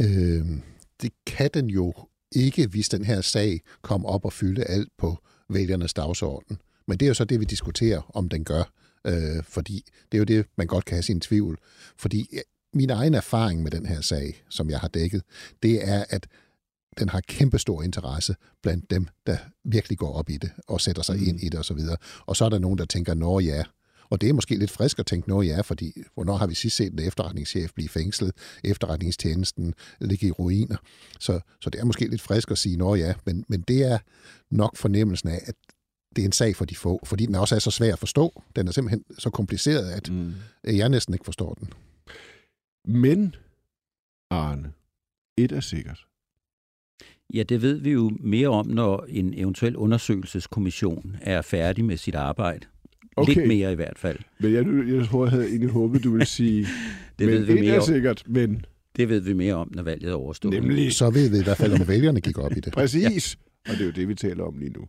Øh, 0.00 0.46
det 1.02 1.12
kan 1.26 1.50
den 1.54 1.66
jo 1.66 1.94
ikke, 2.32 2.66
hvis 2.66 2.88
den 2.88 3.04
her 3.04 3.20
sag 3.20 3.60
kommer 3.82 4.08
op 4.08 4.24
og 4.24 4.32
fylde 4.32 4.64
alt 4.64 4.88
på 4.98 5.18
vælgernes 5.48 5.94
dagsorden. 5.94 6.58
Men 6.88 6.98
det 6.98 7.06
er 7.06 7.08
jo 7.08 7.14
så 7.14 7.24
det, 7.24 7.40
vi 7.40 7.44
diskuterer, 7.44 8.10
om 8.14 8.28
den 8.28 8.44
gør. 8.44 8.72
Øh, 9.06 9.42
fordi 9.42 9.84
det 10.12 10.18
er 10.18 10.18
jo 10.18 10.24
det, 10.24 10.46
man 10.56 10.66
godt 10.66 10.84
kan 10.84 10.94
have 10.94 11.02
sin 11.02 11.20
tvivl. 11.20 11.58
Fordi 11.98 12.28
min 12.74 12.90
egen 12.90 13.14
erfaring 13.14 13.62
med 13.62 13.70
den 13.70 13.86
her 13.86 14.00
sag, 14.00 14.44
som 14.48 14.70
jeg 14.70 14.80
har 14.80 14.88
dækket, 14.88 15.22
det 15.62 15.88
er, 15.88 16.04
at 16.10 16.26
den 16.98 17.08
har 17.08 17.20
kæmpestor 17.20 17.82
interesse 17.82 18.34
blandt 18.62 18.90
dem, 18.90 19.08
der 19.26 19.36
virkelig 19.64 19.98
går 19.98 20.12
op 20.12 20.30
i 20.30 20.36
det 20.36 20.50
og 20.68 20.80
sætter 20.80 21.02
sig 21.02 21.16
mm. 21.16 21.28
ind 21.28 21.40
i 21.40 21.48
det 21.48 21.60
osv. 21.60 21.78
Og, 21.90 21.98
og 22.26 22.36
så 22.36 22.44
er 22.44 22.48
der 22.48 22.58
nogen, 22.58 22.78
der 22.78 22.84
tænker, 22.84 23.14
nå 23.14 23.40
ja, 23.40 23.62
og 24.10 24.20
det 24.20 24.28
er 24.28 24.32
måske 24.32 24.56
lidt 24.56 24.70
frisk 24.70 24.98
at 24.98 25.06
tænke, 25.06 25.28
nå 25.28 25.42
ja, 25.42 25.60
fordi 25.60 25.92
hvornår 26.14 26.36
har 26.36 26.46
vi 26.46 26.54
sidst 26.54 26.76
set 26.76 26.92
en 26.92 26.98
efterretningschef 26.98 27.72
blive 27.74 27.88
fængslet, 27.88 28.32
efterretningstjenesten 28.64 29.74
ligge 30.00 30.26
i 30.26 30.30
ruiner. 30.30 30.76
Så, 31.20 31.40
så 31.60 31.70
det 31.70 31.80
er 31.80 31.84
måske 31.84 32.08
lidt 32.08 32.20
frisk 32.20 32.50
at 32.50 32.58
sige, 32.58 32.76
nå 32.76 32.94
ja, 32.94 33.14
men, 33.26 33.44
men 33.48 33.60
det 33.60 33.82
er 33.82 33.98
nok 34.50 34.76
fornemmelsen 34.76 35.28
af, 35.28 35.40
at 35.46 35.54
det 36.16 36.22
er 36.22 36.26
en 36.26 36.32
sag 36.32 36.56
for 36.56 36.64
de 36.64 36.76
få, 36.76 37.00
fordi 37.04 37.26
den 37.26 37.34
også 37.34 37.54
er 37.54 37.58
så 37.58 37.70
svær 37.70 37.92
at 37.92 37.98
forstå. 37.98 38.42
Den 38.56 38.68
er 38.68 38.72
simpelthen 38.72 39.04
så 39.18 39.30
kompliceret, 39.30 39.90
at 39.90 40.10
mm. 40.10 40.34
jeg 40.64 40.88
næsten 40.88 41.14
ikke 41.14 41.24
forstår 41.24 41.54
den. 41.54 41.72
Men, 42.84 43.34
Arne, 44.30 44.72
et 45.36 45.52
er 45.52 45.60
sikkert. 45.60 46.06
Ja, 47.34 47.42
det 47.42 47.62
ved 47.62 47.78
vi 47.78 47.90
jo 47.90 48.10
mere 48.20 48.48
om, 48.48 48.66
når 48.66 49.06
en 49.08 49.34
eventuel 49.36 49.76
undersøgelseskommission 49.76 51.16
er 51.20 51.42
færdig 51.42 51.84
med 51.84 51.96
sit 51.96 52.14
arbejde. 52.14 52.66
Okay. 53.16 53.34
Lidt 53.34 53.48
mere 53.48 53.72
i 53.72 53.74
hvert 53.74 53.98
fald. 53.98 54.18
Men 54.38 54.52
jeg, 54.52 54.66
jeg 54.94 55.06
tror, 55.08 55.24
jeg 55.24 55.30
havde 55.30 55.46
egentlig 55.46 55.70
håbet, 55.70 56.04
du 56.04 56.10
ville 56.10 56.26
sige, 56.38 56.66
det 57.18 57.26
ved 57.26 57.44
vi 57.44 57.60
mere 57.60 57.74
er 57.74 57.80
sikkert, 57.80 58.22
men... 58.26 58.64
Det 58.96 59.08
ved 59.08 59.20
vi 59.20 59.32
mere 59.32 59.54
om, 59.54 59.70
når 59.74 59.82
valget 59.82 60.10
er 60.10 60.14
overstået. 60.14 60.54
Nemlig. 60.54 60.92
Så 60.92 61.10
ved 61.10 61.30
vi 61.30 61.38
i 61.38 61.42
hvert 61.42 61.56
fald, 61.56 61.72
om 61.80 61.88
vælgerne 61.88 62.20
gik 62.20 62.38
op 62.38 62.52
i 62.56 62.60
det. 62.60 62.72
Præcis. 62.80 63.36
Ja. 63.66 63.72
Og 63.72 63.78
det 63.78 63.82
er 63.82 63.86
jo 63.86 63.92
det, 63.92 64.08
vi 64.08 64.14
taler 64.14 64.44
om 64.44 64.58
lige 64.58 64.70
nu. 64.70 64.84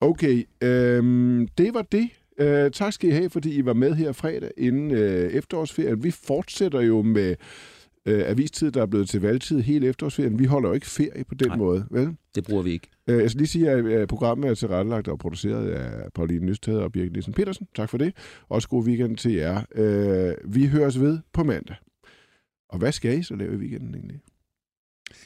Okay, 0.00 0.44
øhm, 0.62 1.48
det 1.58 1.74
var 1.74 1.82
det. 1.82 2.08
Øh, 2.38 2.70
tak 2.70 2.92
skal 2.92 3.08
I 3.08 3.12
have, 3.12 3.30
fordi 3.30 3.54
I 3.54 3.64
var 3.64 3.72
med 3.72 3.94
her 3.94 4.12
fredag 4.12 4.50
inden 4.56 4.90
øh, 4.90 5.32
efterårsferien. 5.32 6.04
Vi 6.04 6.10
fortsætter 6.10 6.80
jo 6.80 7.02
med 7.02 7.36
øh, 8.06 8.22
avistid, 8.26 8.70
der 8.70 8.82
er 8.82 8.86
blevet 8.86 9.08
til 9.08 9.20
valgtid 9.20 9.60
hele 9.60 9.86
efterårsferien. 9.86 10.38
Vi 10.38 10.44
holder 10.44 10.68
jo 10.68 10.74
ikke 10.74 10.86
ferie 10.86 11.24
på 11.24 11.34
den 11.34 11.48
Nej, 11.48 11.56
måde, 11.56 11.86
vel? 11.90 12.16
det 12.34 12.44
bruger 12.44 12.62
vi 12.62 12.70
ikke. 12.70 12.88
Øh, 13.08 13.18
jeg 13.18 13.30
skal 13.30 13.38
lige 13.38 13.48
sige, 13.48 13.70
at 13.70 14.08
programmet 14.08 14.50
er 14.50 14.54
tilrettelagt 14.54 15.08
og 15.08 15.18
produceret 15.18 15.70
af 15.70 16.12
Pauline 16.12 16.46
Nysted 16.46 16.76
og 16.76 16.92
Birgit 16.92 17.12
Nielsen 17.12 17.32
Petersen. 17.32 17.66
Tak 17.74 17.88
for 17.90 17.98
det. 17.98 18.14
Også 18.48 18.68
god 18.68 18.84
weekend 18.84 19.16
til 19.16 19.32
jer. 19.32 19.62
Øh, 19.74 20.34
vi 20.54 20.66
høres 20.66 21.00
ved 21.00 21.18
på 21.32 21.44
mandag. 21.44 21.76
Og 22.68 22.78
hvad 22.78 22.92
skal 22.92 23.18
I 23.18 23.22
så 23.22 23.34
lave 23.34 23.54
i 23.54 23.56
weekenden 23.56 23.94
egentlig? 23.94 24.20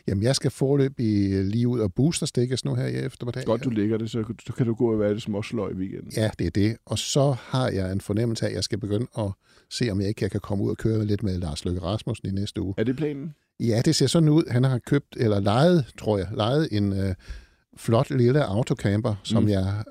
Jamen, 0.06 0.22
jeg 0.22 0.36
skal 0.36 0.50
forløbe 0.50 1.02
lige 1.42 1.68
ud 1.68 1.80
og 1.80 1.94
boosterstikkes 1.94 2.64
nu 2.64 2.74
her 2.74 2.86
i 2.86 2.94
eftermiddag. 2.94 3.44
Godt, 3.44 3.64
du 3.64 3.70
ligger 3.70 3.98
det, 3.98 4.10
så, 4.10 4.24
så 4.46 4.52
kan 4.52 4.66
du 4.66 4.74
gå 4.74 4.92
og 4.92 5.00
være 5.00 5.14
det 5.14 5.22
småsløj 5.22 5.70
i 5.70 5.74
weekenden. 5.74 6.12
Ja, 6.16 6.30
det 6.38 6.46
er 6.46 6.50
det. 6.50 6.76
Og 6.86 6.98
så 6.98 7.36
har 7.38 7.68
jeg 7.68 7.92
en 7.92 8.00
fornemmelse 8.00 8.44
af, 8.44 8.48
at 8.48 8.54
jeg 8.54 8.64
skal 8.64 8.78
begynde 8.78 9.06
at 9.18 9.30
se, 9.70 9.90
om 9.90 10.00
jeg 10.00 10.08
ikke 10.08 10.28
kan 10.28 10.40
komme 10.40 10.64
ud 10.64 10.70
og 10.70 10.76
køre 10.76 11.04
lidt 11.04 11.22
med 11.22 11.38
Lars 11.38 11.64
Løkke 11.64 11.82
Rasmussen 11.82 12.28
i 12.28 12.32
næste 12.32 12.62
uge. 12.62 12.74
Er 12.78 12.84
det 12.84 12.96
planen? 12.96 13.34
Ja, 13.60 13.82
det 13.84 13.94
ser 13.94 14.06
sådan 14.06 14.28
ud. 14.28 14.44
Han 14.50 14.64
har 14.64 14.78
købt, 14.78 15.16
eller 15.16 15.40
lejet, 15.40 15.84
tror 15.98 16.18
jeg, 16.18 16.26
lejet 16.34 16.68
en 16.72 16.92
øh, 16.92 17.14
flot 17.76 18.10
lille 18.10 18.44
autocamper, 18.44 19.14
som 19.22 19.42
mm. 19.42 19.48
jeg 19.48 19.84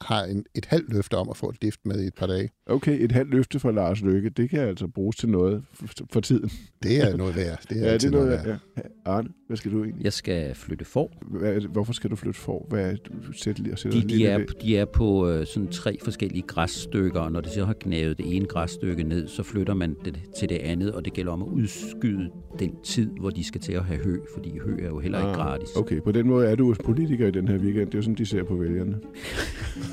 har 0.00 0.24
en, 0.24 0.44
et 0.54 0.66
halvt 0.66 0.92
løfte 0.92 1.16
om 1.16 1.28
at 1.30 1.36
få 1.36 1.48
et 1.48 1.56
lift 1.62 1.80
med 1.84 2.02
i 2.02 2.06
et 2.06 2.14
par 2.14 2.26
dage. 2.26 2.50
Okay, 2.66 3.04
et 3.04 3.12
halvt 3.12 3.30
løfte 3.30 3.60
fra 3.60 3.70
Lars 3.70 4.00
Løkke, 4.00 4.30
det 4.30 4.50
kan 4.50 4.60
altså 4.60 4.88
bruges 4.88 5.16
til 5.16 5.28
noget 5.28 5.62
for, 5.72 5.88
for 6.12 6.20
tiden. 6.20 6.50
Det 6.82 7.00
er 7.00 7.16
noget 7.16 7.36
værd. 7.36 7.62
Det 7.68 7.82
er, 7.82 7.86
ja, 7.90 7.94
det 7.94 8.04
er 8.04 8.10
noget, 8.10 8.26
noget 8.26 8.46
værd. 8.46 8.58
Ja. 8.76 8.82
Arne, 9.04 9.28
hvad 9.46 9.56
skal 9.56 9.72
du 9.72 9.84
egentlig? 9.84 10.04
Jeg 10.04 10.12
skal 10.12 10.54
flytte 10.54 10.84
for. 10.84 11.10
Hvad, 11.22 11.60
hvorfor 11.60 11.92
skal 11.92 12.10
du 12.10 12.16
flytte 12.16 12.40
for? 12.40 12.66
Hvad 12.68 12.92
er 12.92 12.96
du 12.96 13.32
sætter, 13.32 13.76
sætter 13.76 14.00
de, 14.00 14.08
de, 14.08 14.26
er, 14.26 14.38
de 14.62 14.76
er 14.76 14.84
på 14.84 15.28
øh, 15.28 15.46
sådan 15.46 15.68
tre 15.68 15.98
forskellige 16.02 16.42
græsstykker, 16.42 17.20
og 17.20 17.32
når 17.32 17.40
de 17.40 17.50
så 17.50 17.64
har 17.64 17.72
knævet 17.72 18.18
det 18.18 18.36
ene 18.36 18.46
græsstykke 18.46 19.02
ned, 19.02 19.28
så 19.28 19.42
flytter 19.42 19.74
man 19.74 19.96
det 20.04 20.20
til 20.38 20.48
det 20.48 20.58
andet, 20.58 20.92
og 20.92 21.04
det 21.04 21.12
gælder 21.12 21.32
om 21.32 21.42
at 21.42 21.48
udskyde 21.48 22.30
den 22.58 22.76
tid, 22.84 23.10
hvor 23.20 23.30
de 23.30 23.44
skal 23.44 23.60
til 23.60 23.72
at 23.72 23.84
have 23.84 24.00
hø, 24.04 24.18
fordi 24.34 24.58
hø 24.58 24.78
er 24.82 24.88
jo 24.88 24.98
heller 24.98 25.18
ikke 25.18 25.30
ah, 25.30 25.36
gratis. 25.36 25.68
Okay, 25.76 26.00
på 26.00 26.12
den 26.12 26.26
måde 26.26 26.46
er 26.46 26.54
du 26.54 26.74
politiker 26.84 27.26
i 27.26 27.30
den 27.30 27.48
her 27.48 27.58
weekend. 27.58 27.86
Det 27.86 27.94
er 27.94 27.98
jo 27.98 28.02
sådan, 28.02 28.14
de 28.14 28.26
ser 28.26 28.44
på 28.44 28.54
vælgerne. 28.54 29.00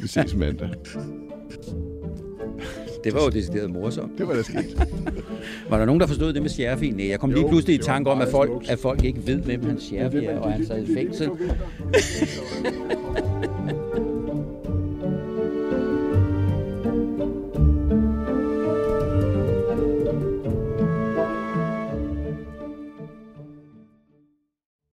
Vi 0.00 0.08
ses 0.08 0.34
mandag. 0.34 0.68
Det 3.04 3.14
var 3.14 3.22
jo 3.24 3.28
decideret 3.30 3.70
morsomt. 3.70 4.18
Det 4.18 4.28
var 4.28 4.34
da 4.34 4.42
sket. 4.42 4.88
var 5.70 5.78
der 5.78 5.84
nogen, 5.84 6.00
der 6.00 6.06
forstod 6.06 6.32
det 6.32 6.42
med 6.42 6.50
Scherfi? 6.50 6.90
Nej, 6.90 7.08
jeg 7.08 7.20
kom 7.20 7.30
lige 7.30 7.48
pludselig 7.48 7.74
i 7.74 7.78
tanke 7.78 8.10
om, 8.10 8.20
at 8.20 8.28
folk, 8.28 8.50
at 8.68 8.78
folk 8.78 9.04
ikke 9.04 9.26
ved, 9.26 9.36
hvem 9.36 9.64
hans 9.64 9.82
Scherfi 9.82 10.24
er, 10.24 10.38
og 10.38 10.52
han 10.52 10.66
sad 10.66 10.82
i 10.88 10.94
fængsel. 10.94 11.30